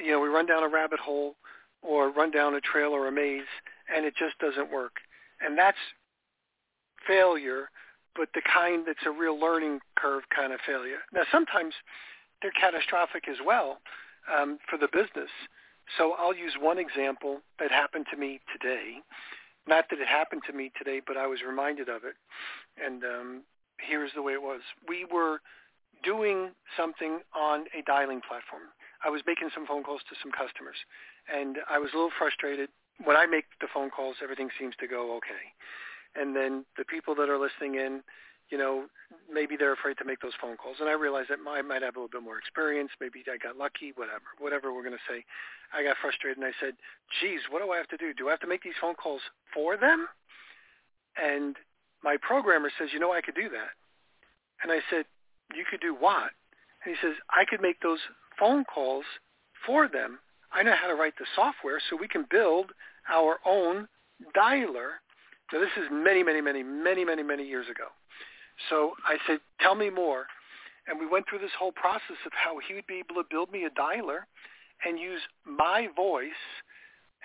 you 0.04 0.12
know, 0.12 0.20
we 0.20 0.30
run 0.30 0.46
down 0.46 0.64
a 0.64 0.70
rabbit 0.70 1.00
hole 1.00 1.36
or 1.82 2.10
run 2.12 2.32
down 2.32 2.56
a 2.56 2.62
trail 2.62 2.92
or 2.92 3.08
a 3.08 3.12
maze 3.12 3.44
and 3.96 4.06
it 4.06 4.16
just 4.18 4.38
doesn't 4.40 4.72
work. 4.72 4.94
And 5.42 5.58
that's 5.58 5.78
failure 7.08 7.70
but 8.16 8.30
the 8.34 8.42
kind 8.42 8.84
that's 8.88 9.06
a 9.06 9.12
real 9.12 9.40
learning 9.40 9.80
curve 9.96 10.24
kind 10.36 10.54
of 10.54 10.60
failure. 10.66 11.04
Now, 11.14 11.24
sometimes 11.32 11.74
they're 12.42 12.52
catastrophic 12.52 13.28
as 13.30 13.38
well 13.46 13.80
um, 14.32 14.58
for 14.70 14.78
the 14.78 14.88
business. 14.92 15.32
So 15.98 16.14
I'll 16.18 16.36
use 16.36 16.54
one 16.60 16.80
example 16.80 17.42
that 17.60 17.72
happened 17.72 18.08
to 18.12 18.18
me 18.18 18.40
today. 18.52 19.02
Not 19.68 19.86
that 19.90 20.00
it 20.00 20.08
happened 20.08 20.42
to 20.48 20.54
me 20.54 20.72
today, 20.78 21.02
but 21.06 21.18
I 21.18 21.28
was 21.28 21.40
reminded 21.48 21.90
of 21.90 22.04
it. 22.04 22.16
And 22.84 23.04
um, 23.04 23.44
here's 23.80 24.12
the 24.16 24.22
way 24.22 24.34
it 24.34 24.42
was. 24.42 24.62
We 24.88 25.06
were 25.06 25.42
doing 26.04 26.52
something 26.78 27.20
on 27.36 27.66
a 27.78 27.82
dialing 27.86 28.22
platform. 28.22 28.74
I 29.04 29.10
was 29.10 29.22
making 29.26 29.50
some 29.54 29.66
phone 29.66 29.84
calls 29.84 30.02
to 30.10 30.16
some 30.22 30.32
customers, 30.32 30.78
and 31.34 31.58
I 31.70 31.78
was 31.80 31.90
a 31.94 31.96
little 31.96 32.14
frustrated. 32.18 32.70
When 33.04 33.18
I 33.18 33.26
make 33.26 33.46
the 33.62 33.68
phone 33.74 33.90
calls, 33.90 34.18
everything 34.24 34.50
seems 34.58 34.76
to 34.80 34.88
go 34.88 35.16
okay 35.18 35.54
and 36.16 36.36
then 36.36 36.66
the 36.78 36.86
people 36.86 37.14
that 37.16 37.30
are 37.30 37.38
listening 37.38 37.76
in, 37.76 38.02
you 38.50 38.58
know, 38.58 38.86
maybe 39.32 39.56
they're 39.58 39.74
afraid 39.74 39.98
to 39.98 40.06
make 40.06 40.20
those 40.22 40.38
phone 40.40 40.58
calls. 40.58 40.78
And 40.80 40.90
I 40.90 40.94
realize 40.94 41.26
that 41.30 41.40
I 41.48 41.62
might 41.62 41.82
have 41.82 41.96
a 41.96 42.00
little 42.00 42.12
bit 42.12 42.24
more 42.24 42.38
experience. 42.38 42.92
Maybe 43.02 43.24
I 43.28 43.38
got 43.38 43.58
lucky, 43.58 43.92
whatever, 43.96 44.30
whatever 44.40 44.74
we're 44.74 44.84
going 44.84 44.98
to 44.98 45.10
say. 45.10 45.26
I 45.74 45.84
got 45.84 45.98
frustrated 46.02 46.38
and 46.38 46.46
I 46.46 46.54
said, 46.62 46.76
geez, 47.22 47.42
what 47.50 47.64
do 47.64 47.72
I 47.72 47.78
have 47.78 47.88
to 47.90 47.98
do? 47.98 48.14
Do 48.14 48.28
I 48.28 48.32
have 48.32 48.40
to 48.42 48.48
make 48.48 48.64
these 48.64 48.78
phone 48.80 48.96
calls 48.96 49.22
for 49.54 49.78
them? 49.78 50.08
And 51.18 51.56
my 52.04 52.18
programmer 52.22 52.70
says, 52.78 52.90
you 52.94 53.00
know, 53.00 53.14
I 53.14 53.22
could 53.22 53.36
do 53.36 53.50
that. 53.50 53.74
And 54.62 54.72
I 54.72 54.80
said, 54.90 55.06
you 55.56 55.66
could 55.70 55.82
do 55.82 55.96
what? 55.96 56.32
And 56.86 56.94
he 56.94 56.96
says, 57.02 57.16
I 57.30 57.46
could 57.50 57.62
make 57.62 57.82
those 57.82 58.00
phone 58.38 58.64
calls 58.66 59.06
for 59.66 59.88
them. 59.88 60.20
I 60.54 60.62
know 60.62 60.76
how 60.80 60.88
to 60.88 60.96
write 60.96 61.18
the 61.18 61.26
software 61.36 61.82
so 61.90 61.98
we 61.98 62.08
can 62.08 62.26
build 62.30 62.72
our 63.10 63.40
own 63.46 63.88
dialer 64.38 65.02
now 65.54 65.60
this 65.60 65.70
is 65.78 65.90
many, 65.92 66.24
many, 66.24 66.42
many, 66.42 66.64
many, 66.64 67.06
many, 67.06 67.24
many 67.24 67.46
years 67.46 67.68
ago. 67.70 67.86
So 68.70 68.94
I 69.06 69.18
said, 69.28 69.40
tell 69.60 69.76
me 69.76 69.90
more. 69.90 70.26
And 70.88 71.00
we 71.00 71.08
went 71.08 71.26
through 71.30 71.40
this 71.40 71.56
whole 71.58 71.72
process 71.72 72.18
of 72.26 72.32
how 72.34 72.58
he 72.66 72.74
would 72.74 72.88
be 72.88 73.00
able 73.00 73.22
to 73.22 73.28
build 73.30 73.52
me 73.52 73.66
a 73.66 73.70
dialer 73.70 74.30
and 74.86 75.00
use 75.00 75.22
my 75.46 75.88
voice 75.96 76.30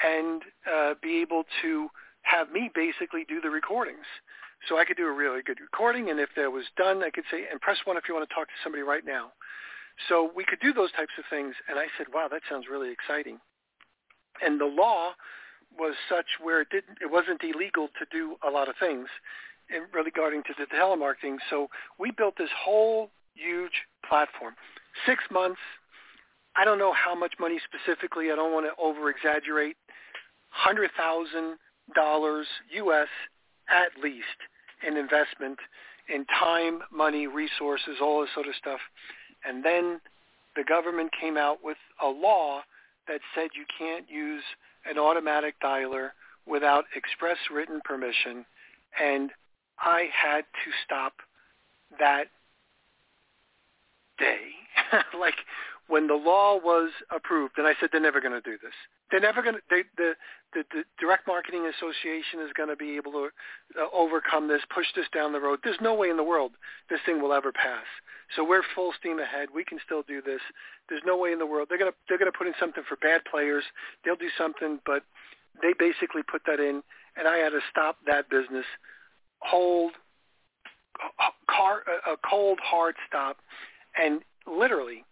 and 0.02 0.42
uh, 0.70 0.94
be 1.02 1.20
able 1.20 1.44
to 1.62 1.88
have 2.22 2.50
me 2.50 2.70
basically 2.74 3.24
do 3.28 3.40
the 3.40 3.50
recordings. 3.50 4.06
So 4.68 4.78
I 4.78 4.84
could 4.84 4.96
do 4.96 5.06
a 5.06 5.12
really 5.12 5.42
good 5.42 5.60
recording, 5.60 6.10
and 6.10 6.20
if 6.20 6.28
that 6.36 6.52
was 6.52 6.64
done, 6.76 7.02
I 7.02 7.10
could 7.10 7.24
say, 7.30 7.44
and 7.50 7.60
press 7.60 7.78
one 7.84 7.96
if 7.96 8.04
you 8.08 8.14
want 8.14 8.28
to 8.28 8.34
talk 8.34 8.46
to 8.46 8.60
somebody 8.62 8.82
right 8.82 9.04
now. 9.04 9.32
So 10.08 10.30
we 10.34 10.44
could 10.44 10.60
do 10.60 10.72
those 10.72 10.92
types 10.92 11.12
of 11.18 11.24
things, 11.30 11.54
and 11.68 11.78
I 11.78 11.86
said, 11.96 12.06
wow, 12.12 12.28
that 12.30 12.42
sounds 12.48 12.66
really 12.70 12.92
exciting. 12.92 13.40
And 14.42 14.60
the 14.60 14.66
law 14.66 15.12
was 15.78 15.94
such 16.08 16.26
where 16.42 16.62
it 16.62 16.68
didn't 16.70 16.98
it 17.00 17.10
wasn't 17.10 17.42
illegal 17.44 17.88
to 17.98 18.04
do 18.10 18.36
a 18.46 18.50
lot 18.50 18.68
of 18.68 18.74
things 18.80 19.08
in 19.74 19.85
regarding 19.92 20.42
to 20.44 20.54
the 20.59 20.66
telemarketing. 20.74 21.37
So 21.48 21.68
we 21.98 22.11
built 22.11 22.35
this 22.38 22.50
whole 22.59 23.11
huge 23.35 23.72
platform. 24.09 24.54
Six 25.06 25.22
months. 25.30 25.61
I 26.56 26.64
don't 26.64 26.78
know 26.78 26.92
how 26.92 27.14
much 27.14 27.35
money 27.38 27.59
specifically. 27.64 28.33
I 28.33 28.37
don't 28.37 28.52
want 28.52 28.66
to 28.66 28.83
over 28.83 29.09
exaggerate. 29.09 29.76
Hundred 30.50 30.90
thousand 30.96 31.56
dollars 31.94 32.46
U.S. 32.72 33.09
at 33.68 34.02
least 34.02 34.26
in 34.87 34.96
investment 34.96 35.59
in 36.12 36.24
time, 36.26 36.80
money, 36.92 37.26
resources, 37.26 37.96
all 38.02 38.20
this 38.20 38.30
sort 38.35 38.48
of 38.48 38.54
stuff. 38.56 38.80
And 39.44 39.64
then 39.64 40.00
the 40.56 40.64
government 40.64 41.11
came 41.18 41.37
out 41.37 41.59
with 41.62 41.76
a 42.02 42.09
law 42.09 42.62
that 43.06 43.20
said 43.35 43.50
you 43.54 43.64
can't 43.78 44.11
use 44.11 44.42
an 44.87 44.98
automatic 44.98 45.54
dialer 45.62 46.11
without 46.46 46.85
express 46.96 47.37
written 47.52 47.80
permission, 47.85 48.44
and 49.00 49.30
I 49.80 50.08
had 50.12 50.42
to 50.42 50.70
stop 50.84 51.14
that 51.98 52.26
day. 54.18 54.52
like 55.18 55.34
when 55.88 56.06
the 56.06 56.14
law 56.14 56.56
was 56.56 56.90
approved, 57.10 57.58
and 57.58 57.66
I 57.66 57.74
said 57.80 57.88
they're 57.90 58.00
never 58.00 58.20
going 58.20 58.32
to 58.32 58.40
do 58.40 58.56
this. 58.62 58.74
They're 59.10 59.20
never 59.20 59.42
going 59.42 59.56
to. 59.56 59.60
They, 59.68 59.82
the, 59.96 60.14
the 60.54 60.62
the 60.70 60.84
Direct 61.00 61.26
Marketing 61.26 61.66
Association 61.66 62.40
is 62.46 62.52
going 62.56 62.68
to 62.68 62.76
be 62.76 62.96
able 62.96 63.12
to 63.12 63.28
uh, 63.74 63.86
overcome 63.92 64.46
this, 64.46 64.62
push 64.72 64.86
this 64.94 65.06
down 65.12 65.32
the 65.32 65.40
road. 65.40 65.58
There's 65.64 65.80
no 65.80 65.94
way 65.94 66.10
in 66.10 66.16
the 66.16 66.22
world 66.22 66.52
this 66.88 67.00
thing 67.04 67.20
will 67.20 67.32
ever 67.32 67.50
pass. 67.50 67.86
So 68.36 68.44
we're 68.44 68.62
full 68.74 68.92
steam 68.98 69.18
ahead. 69.18 69.48
We 69.52 69.64
can 69.64 69.78
still 69.84 70.02
do 70.06 70.22
this. 70.22 70.40
There's 70.88 71.02
no 71.04 71.16
way 71.16 71.32
in 71.32 71.40
the 71.40 71.46
world 71.46 71.66
they're 71.68 71.78
going 71.78 71.90
to 71.90 71.98
they're 72.08 72.18
going 72.18 72.30
to 72.30 72.36
put 72.38 72.46
in 72.46 72.54
something 72.60 72.84
for 72.88 72.96
bad 72.96 73.22
players. 73.28 73.64
They'll 74.04 74.16
do 74.16 74.30
something, 74.38 74.78
but 74.86 75.02
they 75.60 75.74
basically 75.76 76.22
put 76.22 76.42
that 76.46 76.60
in, 76.60 76.82
and 77.16 77.26
I 77.26 77.38
had 77.38 77.50
to 77.50 77.60
stop 77.70 77.98
that 78.06 78.30
business. 78.30 78.64
Hold 79.40 79.92
car, 81.48 81.83
a 82.07 82.16
cold 82.29 82.59
hard 82.62 82.94
stop, 83.09 83.38
and 84.00 84.20
literally 84.46 85.05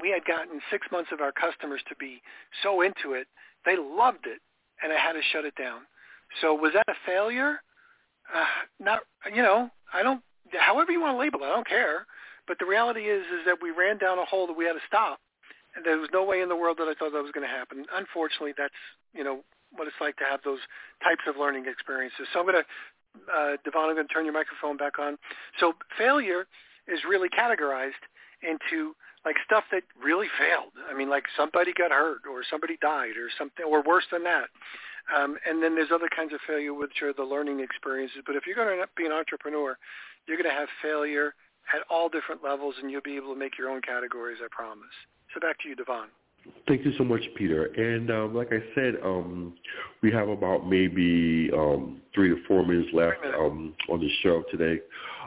we 0.00 0.10
had 0.10 0.24
gotten 0.24 0.60
six 0.70 0.86
months 0.90 1.10
of 1.12 1.20
our 1.20 1.32
customers 1.32 1.80
to 1.88 1.96
be 1.96 2.22
so 2.62 2.80
into 2.82 3.12
it, 3.12 3.26
they 3.64 3.76
loved 3.76 4.26
it, 4.26 4.40
and 4.82 4.92
I 4.92 4.96
had 4.96 5.12
to 5.12 5.20
shut 5.32 5.44
it 5.44 5.54
down. 5.56 5.82
So 6.40 6.54
was 6.54 6.72
that 6.74 6.88
a 6.88 6.96
failure? 7.06 7.60
Uh, 8.34 8.44
not, 8.80 9.00
you 9.34 9.42
know, 9.42 9.70
I 9.92 10.02
don't. 10.02 10.22
However 10.52 10.92
you 10.92 11.00
want 11.00 11.14
to 11.14 11.18
label 11.18 11.40
it, 11.40 11.46
I 11.46 11.50
don't 11.50 11.68
care. 11.68 12.06
But 12.48 12.58
the 12.58 12.66
reality 12.66 13.02
is, 13.02 13.22
is 13.26 13.44
that 13.46 13.58
we 13.62 13.70
ran 13.70 13.98
down 13.98 14.18
a 14.18 14.24
hole 14.24 14.46
that 14.46 14.56
we 14.56 14.64
had 14.64 14.72
to 14.72 14.86
stop, 14.86 15.20
and 15.76 15.84
there 15.84 15.98
was 15.98 16.08
no 16.12 16.24
way 16.24 16.40
in 16.40 16.48
the 16.48 16.56
world 16.56 16.78
that 16.78 16.88
I 16.88 16.94
thought 16.94 17.12
that 17.12 17.22
was 17.22 17.32
going 17.32 17.46
to 17.46 17.52
happen. 17.52 17.84
Unfortunately, 17.94 18.52
that's 18.56 18.74
you 19.14 19.22
know 19.22 19.44
what 19.76 19.88
it's 19.88 20.00
like 20.00 20.16
to 20.16 20.24
have 20.24 20.40
those 20.44 20.60
types 21.02 21.22
of 21.26 21.36
learning 21.36 21.64
experiences. 21.66 22.28
So 22.32 22.40
I'm 22.40 22.46
going 22.46 22.60
to, 22.60 22.66
uh, 23.32 23.56
Devon, 23.64 23.88
I'm 23.88 23.94
going 23.94 24.06
to 24.06 24.12
turn 24.12 24.24
your 24.24 24.34
microphone 24.34 24.76
back 24.76 24.98
on. 24.98 25.18
So 25.60 25.74
failure 25.98 26.46
is 26.88 27.00
really 27.08 27.28
categorized 27.28 28.02
into 28.42 28.94
like 29.24 29.36
stuff 29.44 29.64
that 29.70 29.82
really 30.02 30.26
failed. 30.38 30.72
I 30.90 30.94
mean, 30.94 31.08
like 31.08 31.24
somebody 31.36 31.72
got 31.72 31.92
hurt 31.92 32.22
or 32.28 32.42
somebody 32.48 32.76
died 32.80 33.16
or 33.16 33.28
something, 33.38 33.64
or 33.64 33.82
worse 33.82 34.04
than 34.10 34.24
that. 34.24 34.50
Um, 35.14 35.36
and 35.46 35.62
then 35.62 35.74
there's 35.74 35.90
other 35.92 36.08
kinds 36.14 36.32
of 36.32 36.40
failure, 36.46 36.74
which 36.74 37.02
are 37.02 37.12
the 37.12 37.24
learning 37.24 37.60
experiences. 37.60 38.22
But 38.26 38.36
if 38.36 38.46
you're 38.46 38.56
going 38.56 38.78
to 38.78 38.86
be 38.96 39.06
an 39.06 39.12
entrepreneur, 39.12 39.76
you're 40.26 40.36
going 40.36 40.48
to 40.48 40.54
have 40.54 40.68
failure 40.80 41.34
at 41.74 41.82
all 41.90 42.08
different 42.08 42.42
levels, 42.42 42.74
and 42.80 42.90
you'll 42.90 43.02
be 43.02 43.16
able 43.16 43.32
to 43.32 43.38
make 43.38 43.58
your 43.58 43.68
own 43.68 43.80
categories, 43.82 44.38
I 44.42 44.48
promise. 44.50 44.94
So 45.34 45.40
back 45.40 45.58
to 45.60 45.68
you, 45.68 45.74
Devon. 45.74 46.08
Thank 46.68 46.84
you 46.84 46.92
so 46.96 47.04
much, 47.04 47.22
Peter. 47.36 47.66
And 47.66 48.10
um, 48.10 48.34
like 48.34 48.52
I 48.52 48.62
said, 48.74 48.94
um, 49.04 49.54
we 50.02 50.12
have 50.12 50.28
about 50.28 50.68
maybe 50.68 51.50
um, 51.52 52.00
three 52.14 52.28
to 52.28 52.36
four 52.46 52.64
minutes 52.64 52.88
left 52.92 53.18
um, 53.36 53.74
on 53.88 54.00
the 54.00 54.08
show 54.22 54.42
today. 54.50 54.80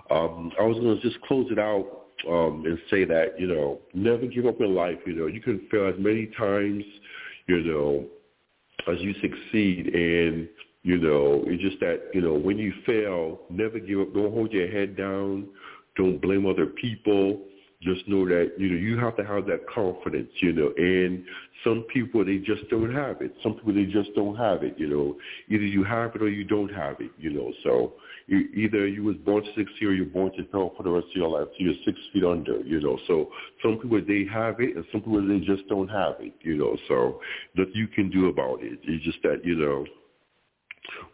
Um, 0.09 0.51
I 0.59 0.63
was 0.63 0.77
going 0.79 0.95
to 0.95 1.01
just 1.01 1.21
close 1.23 1.47
it 1.51 1.59
out 1.59 1.85
um, 2.29 2.63
and 2.65 2.77
say 2.89 3.05
that 3.05 3.39
you 3.39 3.47
know 3.47 3.79
never 3.93 4.25
give 4.25 4.45
up 4.45 4.61
in 4.61 4.73
life. 4.73 4.97
You 5.05 5.13
know 5.13 5.27
you 5.27 5.41
can 5.41 5.67
fail 5.69 5.87
as 5.87 5.95
many 5.97 6.27
times, 6.37 6.83
you 7.47 7.63
know, 7.63 8.05
as 8.91 9.01
you 9.01 9.13
succeed, 9.15 9.93
and 9.93 10.47
you 10.83 10.97
know 10.97 11.43
it's 11.47 11.61
just 11.61 11.79
that 11.81 12.11
you 12.13 12.21
know 12.21 12.33
when 12.33 12.57
you 12.57 12.73
fail, 12.85 13.41
never 13.49 13.79
give 13.79 13.99
up. 13.99 14.13
Don't 14.13 14.33
hold 14.33 14.53
your 14.53 14.69
head 14.69 14.95
down. 14.95 15.47
Don't 15.97 16.21
blame 16.21 16.45
other 16.45 16.65
people 16.65 17.41
just 17.85 18.07
know 18.07 18.25
that 18.27 18.53
you 18.57 18.69
know 18.69 18.75
you 18.75 18.97
have 18.97 19.15
to 19.17 19.23
have 19.23 19.45
that 19.45 19.61
confidence 19.73 20.29
you 20.41 20.51
know 20.51 20.73
and 20.77 21.23
some 21.65 21.83
people 21.91 22.23
they 22.23 22.37
just 22.37 22.69
don't 22.69 22.93
have 22.93 23.21
it. 23.21 23.33
Some 23.41 23.55
people 23.55 23.73
they 23.73 23.85
just 23.85 24.13
don't 24.15 24.35
have 24.35 24.63
it 24.63 24.75
you 24.77 24.87
know. 24.87 25.17
Either 25.49 25.63
you 25.63 25.83
have 25.83 26.15
it 26.15 26.21
or 26.21 26.29
you 26.29 26.43
don't 26.43 26.73
have 26.73 26.97
it 26.99 27.11
you 27.17 27.31
know. 27.31 27.51
So 27.63 27.93
you, 28.27 28.47
either 28.55 28.87
you 28.87 29.03
was 29.03 29.15
born 29.17 29.43
to 29.43 29.49
succeed 29.55 29.85
or 29.85 29.93
you're 29.93 30.05
born 30.05 30.31
to 30.33 30.43
fail 30.51 30.73
for 30.77 30.83
the 30.83 30.89
rest 30.89 31.07
of 31.07 31.15
your 31.15 31.29
life 31.29 31.47
so 31.51 31.55
you're 31.57 31.73
six 31.83 31.97
feet 32.13 32.23
under 32.23 32.59
you 32.61 32.79
know. 32.79 32.99
So 33.07 33.29
some 33.63 33.79
people 33.81 34.01
they 34.07 34.25
have 34.31 34.59
it 34.59 34.75
and 34.75 34.85
some 34.91 35.01
people 35.01 35.27
they 35.27 35.39
just 35.39 35.67
don't 35.67 35.89
have 35.89 36.15
it 36.19 36.33
you 36.41 36.55
know. 36.55 36.77
So 36.87 37.19
nothing 37.55 37.73
you 37.73 37.87
can 37.87 38.09
do 38.09 38.27
about 38.27 38.61
it. 38.61 38.79
It's 38.83 39.03
just 39.03 39.21
that 39.23 39.41
you 39.43 39.55
know 39.55 39.85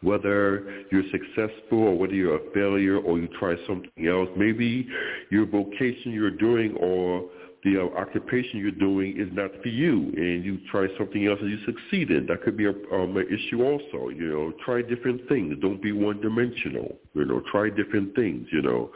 whether 0.01 0.83
you're 0.91 1.03
successful 1.11 1.79
or 1.79 1.97
whether 1.97 2.13
you're 2.13 2.35
a 2.35 2.51
failure 2.53 2.97
or 2.97 3.19
you 3.19 3.27
try 3.39 3.55
something 3.67 4.07
else. 4.07 4.29
Maybe 4.37 4.87
your 5.29 5.45
vocation 5.45 6.11
you're 6.11 6.31
doing 6.31 6.75
or 6.79 7.29
the 7.63 7.77
uh, 7.77 7.99
occupation 7.99 8.59
you're 8.59 8.71
doing 8.71 9.19
is 9.19 9.29
not 9.33 9.51
for 9.61 9.69
you 9.69 10.11
and 10.15 10.43
you 10.43 10.59
try 10.71 10.87
something 10.97 11.27
else 11.27 11.39
and 11.41 11.51
you 11.51 11.57
succeed 11.65 12.09
in. 12.09 12.25
That 12.25 12.43
could 12.43 12.57
be 12.57 12.65
a, 12.65 12.71
um, 12.93 13.15
an 13.17 13.27
issue 13.27 13.63
also. 13.63 14.09
You 14.09 14.27
know, 14.29 14.53
try 14.65 14.81
different 14.81 15.27
things. 15.29 15.55
Don't 15.61 15.81
be 15.81 15.91
one-dimensional. 15.91 16.97
You 17.13 17.25
know, 17.25 17.41
try 17.51 17.69
different 17.69 18.15
things. 18.15 18.47
You 18.51 18.61
know, 18.61 18.91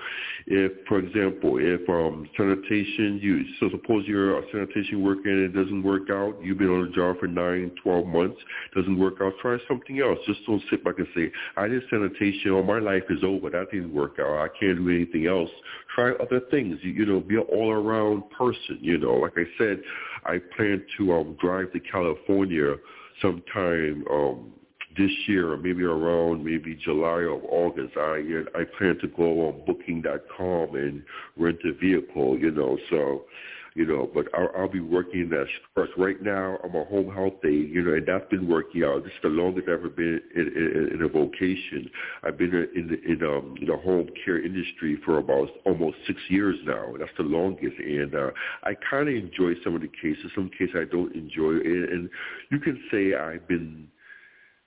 if, 0.47 0.71
for 0.87 0.99
example, 0.99 1.57
if 1.59 1.87
um, 1.89 2.27
sanitation, 2.37 3.19
you 3.21 3.43
so 3.59 3.69
suppose 3.69 4.05
you're 4.07 4.39
a 4.39 4.41
sanitation 4.51 5.03
worker 5.03 5.29
and 5.29 5.43
it 5.43 5.53
doesn't 5.53 5.83
work 5.83 6.09
out. 6.09 6.37
You've 6.41 6.57
been 6.57 6.69
on 6.69 6.87
a 6.87 6.91
job 6.91 7.19
for 7.19 7.27
nine, 7.27 7.71
twelve 7.83 8.07
months, 8.07 8.37
doesn't 8.75 8.97
work 8.97 9.15
out. 9.21 9.33
Try 9.41 9.57
something 9.67 9.99
else. 9.99 10.17
Just 10.25 10.39
don't 10.47 10.61
sit 10.69 10.83
back 10.83 10.97
and 10.97 11.07
say, 11.15 11.31
I 11.57 11.67
did 11.67 11.83
sanitation. 11.89 12.51
Oh, 12.51 12.63
my 12.63 12.79
life 12.79 13.03
is 13.09 13.23
over. 13.23 13.49
That 13.49 13.71
didn't 13.71 13.93
work 13.93 14.17
out. 14.19 14.39
I 14.39 14.47
can't 14.59 14.77
do 14.77 14.89
anything 14.89 15.27
else. 15.27 15.49
Try 15.95 16.11
other 16.11 16.41
things. 16.51 16.77
You, 16.81 16.91
you 16.91 17.05
know, 17.05 17.21
be 17.21 17.35
an 17.35 17.45
all-around 17.51 18.29
person 18.31 18.55
person. 18.65 18.79
You 18.81 18.97
know, 18.97 19.13
like 19.15 19.33
I 19.37 19.45
said, 19.57 19.81
I 20.25 20.39
plan 20.55 20.83
to 20.97 21.13
um, 21.13 21.37
drive 21.39 21.71
to 21.73 21.79
California 21.79 22.75
sometime 23.21 24.05
um, 24.11 24.53
this 24.97 25.11
year, 25.27 25.53
or 25.53 25.57
maybe 25.57 25.83
around 25.83 26.43
maybe 26.43 26.75
July 26.75 27.23
or 27.23 27.41
August. 27.49 27.95
I 27.97 28.43
I 28.55 28.63
plan 28.77 28.97
to 29.01 29.07
go 29.07 29.47
on 29.47 29.65
Booking.com 29.65 30.75
and 30.75 31.03
rent 31.37 31.59
a 31.65 31.73
vehicle. 31.73 32.37
You 32.37 32.51
know, 32.51 32.77
so 32.89 33.25
you 33.75 33.85
know, 33.85 34.09
but 34.13 34.27
I'll, 34.33 34.49
I'll 34.57 34.71
be 34.71 34.79
working 34.79 35.29
that 35.29 35.45
first. 35.75 35.91
Right 35.97 36.21
now, 36.21 36.57
I'm 36.63 36.73
a 36.75 36.85
home 36.85 37.13
health 37.13 37.43
aide, 37.43 37.69
you 37.69 37.83
know, 37.83 37.93
and 37.93 38.07
that's 38.07 38.27
been 38.29 38.47
working 38.47 38.85
out. 38.85 39.03
This 39.03 39.11
is 39.11 39.19
the 39.23 39.29
longest 39.29 39.67
I've 39.67 39.79
ever 39.79 39.89
been 39.89 40.21
in, 40.33 40.47
in, 40.47 40.89
in 40.95 41.01
a 41.03 41.09
vocation. 41.09 41.89
I've 42.23 42.37
been 42.37 42.53
in 42.73 42.87
the, 42.87 43.03
in, 43.03 43.21
um, 43.23 43.55
in 43.59 43.67
the 43.67 43.75
home 43.75 44.07
care 44.23 44.43
industry 44.43 44.97
for 45.03 45.17
about 45.17 45.49
almost 45.65 45.97
six 46.07 46.19
years 46.29 46.55
now, 46.65 46.93
that's 46.97 47.11
the 47.17 47.23
longest. 47.23 47.75
And 47.77 48.15
uh, 48.15 48.29
I 48.63 48.75
kind 48.89 49.09
of 49.09 49.15
enjoy 49.15 49.53
some 49.61 49.75
of 49.75 49.81
the 49.81 49.89
cases. 50.01 50.31
Some 50.33 50.49
cases 50.57 50.75
I 50.75 50.85
don't 50.85 51.13
enjoy, 51.13 51.51
and, 51.51 51.89
and 51.89 52.09
you 52.51 52.59
can 52.59 52.81
say 52.89 53.13
I've 53.13 53.45
been 53.47 53.89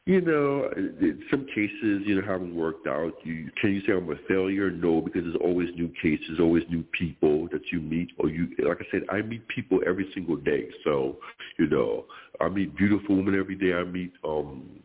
you 0.09 0.23
know, 0.23 0.71
in 0.75 1.23
some 1.31 1.45
cases, 1.55 2.01
you 2.07 2.19
know, 2.19 2.27
haven't 2.27 2.57
worked 2.57 2.87
out. 2.87 3.13
You, 3.25 3.51
can 3.61 3.75
you 3.75 3.83
say 3.83 3.93
I'm 3.93 4.11
a 4.11 4.17
failure? 4.27 4.71
No, 4.71 5.03
because 5.03 5.23
there's 5.23 5.37
always 5.45 5.69
new 5.77 5.93
cases, 6.01 6.41
always 6.41 6.63
new 6.71 6.83
people 6.99 7.47
that 7.53 7.61
you 7.71 7.83
meet. 7.83 8.13
Or 8.19 8.31
you, 8.31 8.49
like 8.67 8.79
I 8.81 8.87
said, 8.91 9.03
I 9.11 9.21
meet 9.21 9.47
people 9.49 9.81
every 9.87 10.11
single 10.15 10.37
day. 10.37 10.71
So, 10.83 11.19
you 11.59 11.67
know, 11.67 12.07
I 12.41 12.49
meet 12.49 12.75
beautiful 12.75 13.17
women 13.17 13.39
every 13.39 13.55
day. 13.55 13.75
I 13.75 13.85
meet 13.85 14.15
um 14.25 14.81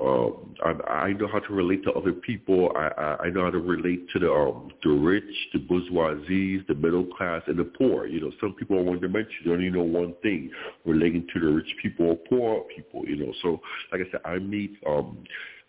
um, 0.00 0.54
I, 0.64 0.92
I 0.92 1.12
know 1.12 1.26
how 1.26 1.40
to 1.40 1.52
relate 1.52 1.82
to 1.84 1.92
other 1.92 2.12
people. 2.12 2.72
I, 2.76 2.88
I, 2.96 3.16
I 3.24 3.30
know 3.30 3.42
how 3.42 3.50
to 3.50 3.58
relate 3.58 4.08
to 4.12 4.18
the 4.20 4.32
um, 4.32 4.70
the 4.84 4.90
rich, 4.90 5.24
the 5.52 5.58
bourgeoisies, 5.58 6.66
the 6.68 6.74
middle 6.74 7.04
class, 7.04 7.42
and 7.48 7.58
the 7.58 7.64
poor. 7.64 8.06
You 8.06 8.20
know, 8.20 8.32
some 8.40 8.54
people 8.54 8.78
are 8.78 8.82
one 8.82 9.00
dimension. 9.00 9.36
They 9.44 9.50
only 9.50 9.70
know 9.70 9.82
one 9.82 10.14
thing, 10.22 10.50
relating 10.84 11.26
to 11.34 11.40
the 11.40 11.46
rich 11.46 11.74
people 11.82 12.06
or 12.06 12.16
poor 12.28 12.64
people. 12.74 13.04
You 13.06 13.16
know, 13.16 13.32
so 13.42 13.60
like 13.90 14.02
I 14.06 14.10
said, 14.12 14.20
I 14.24 14.38
meet 14.38 14.76
um, 14.86 15.24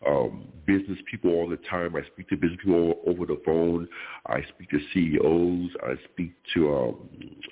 um, 0.07 0.47
business 0.65 0.99
people 1.09 1.31
all 1.31 1.49
the 1.49 1.57
time. 1.69 1.95
I 1.95 2.01
speak 2.13 2.29
to 2.29 2.37
business 2.37 2.59
people 2.63 3.01
over 3.07 3.25
the 3.25 3.41
phone. 3.45 3.87
I 4.27 4.41
speak 4.53 4.69
to 4.69 4.79
CEOs. 4.93 5.71
I 5.83 5.95
speak 6.11 6.33
to 6.53 6.75
um, 6.75 7.09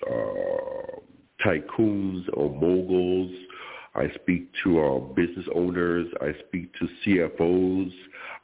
uh, 0.09 0.99
tycoons 1.45 2.25
or 2.33 2.49
moguls. 2.49 3.31
I 3.97 4.13
speak 4.15 4.49
to 4.63 4.79
uh, 4.79 4.99
business 5.13 5.45
owners. 5.53 6.07
I 6.21 6.33
speak 6.47 6.71
to 6.75 6.87
CFOs. 7.03 7.91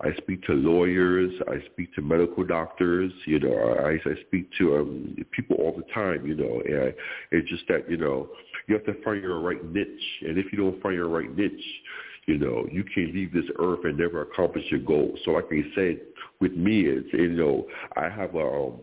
I 0.02 0.13
speak 0.18 0.44
to 0.46 0.54
lawyers. 0.54 1.32
I 1.48 1.63
speak 1.72 1.94
to 1.96 2.02
medical 2.02 2.44
doctors. 2.44 3.12
You 3.26 3.39
know, 3.39 3.76
I, 3.86 3.92
I 4.10 4.16
speak 4.28 4.50
to 4.58 4.78
um, 4.78 5.16
people 5.32 5.58
all 5.58 5.76
the 5.76 5.86
time. 5.94 6.26
You 6.26 6.36
know, 6.36 6.62
and 6.66 6.84
I, 6.84 6.94
it's 7.32 7.50
just 7.50 7.68
that 7.70 7.89
you 7.89 7.98
know 7.98 8.30
you 8.68 8.76
have 8.76 8.86
to 8.86 9.02
find 9.04 9.22
your 9.22 9.39
right 9.39 9.63
niche, 9.72 9.88
and 10.22 10.38
if 10.38 10.52
you 10.52 10.58
don't 10.58 10.82
find 10.82 10.96
your 10.96 11.10
right 11.10 11.36
niche, 11.36 11.52
you 12.26 12.38
know, 12.38 12.66
you 12.72 12.84
can 12.84 13.13
leave 13.13 13.34
this 13.34 13.46
earth 13.60 13.80
and 13.84 13.98
never 13.98 14.22
accomplish 14.22 14.63
your 14.72 14.80
goal. 14.80 15.18
So, 15.26 15.32
like 15.32 15.46
I 15.52 15.62
said, 15.76 16.00
with 16.39 16.54
me, 16.54 16.82
it's 16.86 17.08
you 17.13 17.30
know, 17.30 17.68
I 17.96 18.10
have 18.10 18.36
a 18.36 18.39
um, 18.39 18.80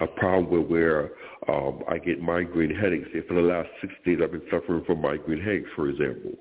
a 0.00 0.06
problem 0.06 0.50
with 0.50 0.68
where 0.68 1.12
um, 1.48 1.82
I 1.88 1.98
get 1.98 2.20
migraine 2.20 2.74
headaches. 2.74 3.08
And 3.12 3.24
for 3.26 3.34
the 3.34 3.42
last 3.42 3.68
six 3.80 3.92
days, 4.04 4.18
I've 4.22 4.32
been 4.32 4.42
suffering 4.50 4.82
from 4.84 5.00
migraine 5.00 5.40
headaches, 5.40 5.68
for 5.76 5.88
example. 5.88 6.32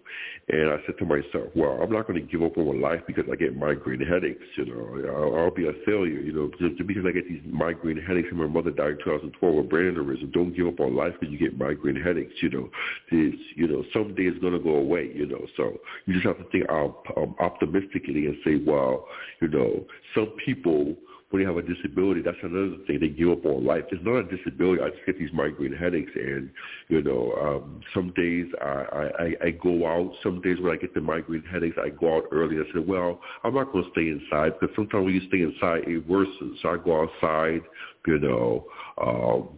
And 0.50 0.72
I 0.72 0.78
said 0.86 0.98
to 1.00 1.06
myself, 1.06 1.50
well, 1.56 1.80
I'm 1.82 1.92
not 1.92 2.08
going 2.08 2.20
to 2.20 2.26
give 2.26 2.42
up 2.42 2.58
on 2.58 2.82
life 2.82 3.02
because 3.06 3.26
I 3.32 3.36
get 3.36 3.56
migraine 3.56 4.00
headaches. 4.06 4.44
You 4.58 4.66
know, 4.66 5.13
I'll, 5.16 5.44
I'll 5.44 5.52
be 5.54 5.68
a 5.68 5.74
failure. 5.86 6.20
You 6.20 6.32
know, 6.34 6.52
just 6.60 6.86
because 6.88 7.04
I 7.06 7.12
get 7.12 7.28
these 7.28 7.42
migraine 7.46 8.02
headaches 8.02 8.30
and 8.32 8.39
my 8.39 8.48
mother 8.48 8.72
died 8.72 8.92
in 8.92 8.98
2012 9.06 9.56
with 9.56 9.70
brain 9.70 9.94
aneurysm. 9.94 10.32
Don't 10.34 10.56
give 10.56 10.68
up 10.68 10.80
on 10.80 10.96
life 10.96 11.13
because 11.20 11.32
you 11.32 11.39
get 11.39 11.58
migraine 11.58 12.02
headaches. 12.02 12.34
You 12.42 12.50
know, 12.50 12.70
it's, 13.12 13.42
you 13.56 13.68
know, 13.68 13.84
someday 13.94 14.24
it's 14.24 14.39
going 14.39 14.54
to 14.54 14.60
go 14.60 14.76
away. 14.76 15.12
You 15.13 15.28
know, 15.28 15.46
so 15.58 15.78
you 16.06 16.13
just 16.13 16.26
have 16.26 16.38
to 16.38 16.50
think 16.50 16.70
um, 16.70 16.96
um, 17.18 17.36
optimistically 17.39 18.26
and 18.26 18.38
say, 18.44 18.56
well, 18.66 19.06
you 19.42 19.50
know, 19.50 19.86
some 20.16 20.34
people 20.46 20.96
when 21.34 21.41
you 21.41 21.48
have 21.48 21.58
a 21.58 21.63
disability, 21.63 22.22
that's 22.22 22.38
another 22.43 22.78
thing. 22.86 23.00
They 23.00 23.08
give 23.08 23.30
up 23.30 23.43
on 23.43 23.65
life. 23.65 23.86
It's 23.91 24.06
not 24.06 24.17
a 24.17 24.24
disability. 24.24 24.84
I 24.84 24.89
just 24.89 25.04
get 25.04 25.17
these 25.17 25.34
migraine 25.34 25.74
headaches, 25.74 26.12
and 26.13 26.52
you 26.89 27.02
know, 27.02 27.34
um, 27.41 27.82
some 27.91 28.13
days 28.15 28.46
I, 28.62 29.10
I 29.17 29.46
I 29.48 29.50
go 29.50 29.88
out. 29.88 30.13
Some 30.22 30.41
days 30.41 30.60
when 30.62 30.72
I 30.72 30.76
get 30.76 30.93
the 30.93 31.02
migraine 31.02 31.43
headaches, 31.52 31.76
I 31.84 31.89
go 31.89 32.17
out 32.17 32.26
early. 32.32 32.58
I 32.58 32.72
say, 32.72 32.86
well, 32.86 33.19
I'm 33.43 33.56
not 33.56 33.72
going 33.72 33.84
to 33.84 33.89
stay 33.93 34.10
inside 34.10 34.60
because 34.60 34.76
sometimes 34.76 35.06
when 35.06 35.15
you 35.15 35.28
stay 35.28 35.41
inside, 35.41 35.88
it 35.88 36.08
worsens. 36.08 36.62
So 36.62 36.69
I 36.69 36.78
go 36.78 37.02
outside. 37.02 37.62
You 38.06 38.19
know. 38.19 38.65
Um, 39.02 39.58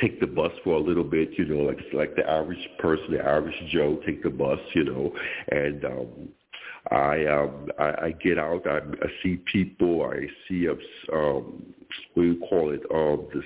take 0.00 0.20
the 0.20 0.26
bus 0.26 0.52
for 0.64 0.74
a 0.74 0.80
little 0.80 1.04
bit, 1.04 1.30
you 1.38 1.44
know, 1.44 1.62
like 1.62 1.78
like 1.92 2.16
the 2.16 2.28
average 2.28 2.68
person, 2.78 3.12
the 3.12 3.20
average 3.20 3.54
Joe, 3.70 4.00
take 4.04 4.22
the 4.22 4.30
bus, 4.30 4.58
you 4.74 4.84
know, 4.84 5.14
and 5.52 5.84
um, 5.84 6.28
I 6.90 7.26
um 7.26 7.68
I, 7.78 8.06
I 8.06 8.14
get 8.22 8.38
out, 8.38 8.66
I, 8.66 8.78
I 8.78 9.08
see 9.22 9.38
people, 9.50 10.04
I 10.04 10.26
see 10.48 10.68
um 10.68 11.74
what 12.14 12.22
do 12.22 12.22
you 12.22 12.40
call 12.48 12.70
it, 12.72 12.82
um 12.92 13.28
the 13.32 13.42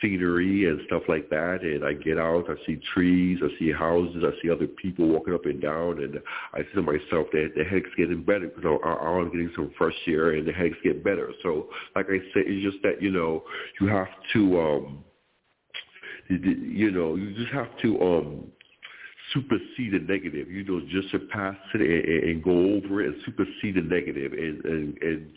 scenery 0.00 0.68
and 0.68 0.80
stuff 0.86 1.02
like 1.08 1.28
that 1.28 1.62
and 1.62 1.84
I 1.84 1.92
get 1.92 2.18
out, 2.18 2.46
I 2.48 2.54
see 2.66 2.80
trees, 2.94 3.38
I 3.42 3.48
see 3.58 3.70
houses, 3.70 4.24
I 4.24 4.30
see 4.42 4.50
other 4.50 4.66
people 4.66 5.08
walking 5.08 5.34
up 5.34 5.44
and 5.44 5.60
down 5.60 6.02
and 6.02 6.18
I 6.54 6.60
say 6.60 6.68
to 6.76 6.82
myself 6.82 7.26
that 7.32 7.52
the 7.56 7.64
headache's 7.64 7.92
getting 7.96 8.22
better 8.22 8.48
because 8.48 8.78
I, 8.84 8.88
I'm 8.88 9.30
getting 9.30 9.52
some 9.54 9.72
fresh 9.76 9.94
air 10.06 10.30
and 10.30 10.46
the 10.46 10.52
headaches 10.52 10.78
get 10.82 11.04
better. 11.04 11.30
So 11.42 11.68
like 11.94 12.06
I 12.06 12.18
said, 12.32 12.44
it's 12.46 12.64
just 12.64 12.82
that, 12.82 13.02
you 13.02 13.10
know, 13.10 13.44
you 13.80 13.88
have 13.88 14.08
to 14.32 14.60
um 14.60 15.04
you 16.28 16.90
know, 16.92 17.16
you 17.16 17.34
just 17.34 17.52
have 17.52 17.68
to 17.82 18.00
um 18.00 18.52
supersede 19.32 19.92
the 19.92 20.00
negative. 20.08 20.50
You 20.50 20.64
know, 20.64 20.80
just 20.88 21.10
surpass 21.10 21.56
it 21.74 21.80
and, 21.80 22.30
and 22.30 22.44
go 22.44 22.50
over 22.50 23.02
it 23.02 23.08
and 23.08 23.16
supersede 23.24 23.76
the 23.76 23.82
negative 23.82 24.32
and 24.32 24.64
and, 24.64 24.98
and 25.02 25.30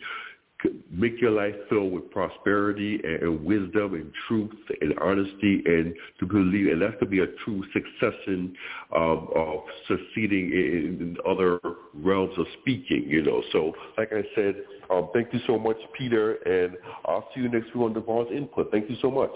make 0.90 1.20
your 1.20 1.30
life 1.30 1.54
filled 1.68 1.92
with 1.92 2.10
prosperity 2.10 3.00
and, 3.04 3.22
and, 3.22 3.44
wisdom 3.44 3.94
and 3.94 4.10
truth 4.26 4.50
and 4.80 4.94
honesty 4.98 5.62
and 5.66 5.94
to 6.18 6.26
believe. 6.26 6.72
And 6.72 6.82
that's 6.82 6.98
to 7.00 7.06
be 7.06 7.20
a 7.20 7.26
true 7.44 7.62
succession 7.72 8.56
um, 8.94 9.28
of 9.34 9.60
succeeding 9.88 10.50
in, 10.52 10.98
in, 11.00 11.16
other 11.28 11.60
realms 11.94 12.32
of 12.38 12.46
speaking 12.60 13.04
you 13.06 13.22
know. 13.22 13.42
So 13.52 13.72
like 13.96 14.12
i 14.12 14.22
said 14.34 14.56
um, 14.90 15.10
thank 15.12 15.32
you 15.32 15.40
so 15.46 15.58
much 15.58 15.76
peter 15.96 16.34
and 16.34 16.76
i'll 17.06 17.28
see 17.34 17.40
you 17.40 17.48
next 17.48 17.74
week 17.74 17.76
on 17.76 17.92
devon's 17.92 18.30
input. 18.32 18.70
Thank 18.70 18.90
you 18.90 18.96
so 19.00 19.10
much. 19.10 19.30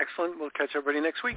Excellent. 0.00 0.38
We'll 0.38 0.50
catch 0.50 0.70
everybody 0.74 1.00
next 1.00 1.22
week 1.22 1.36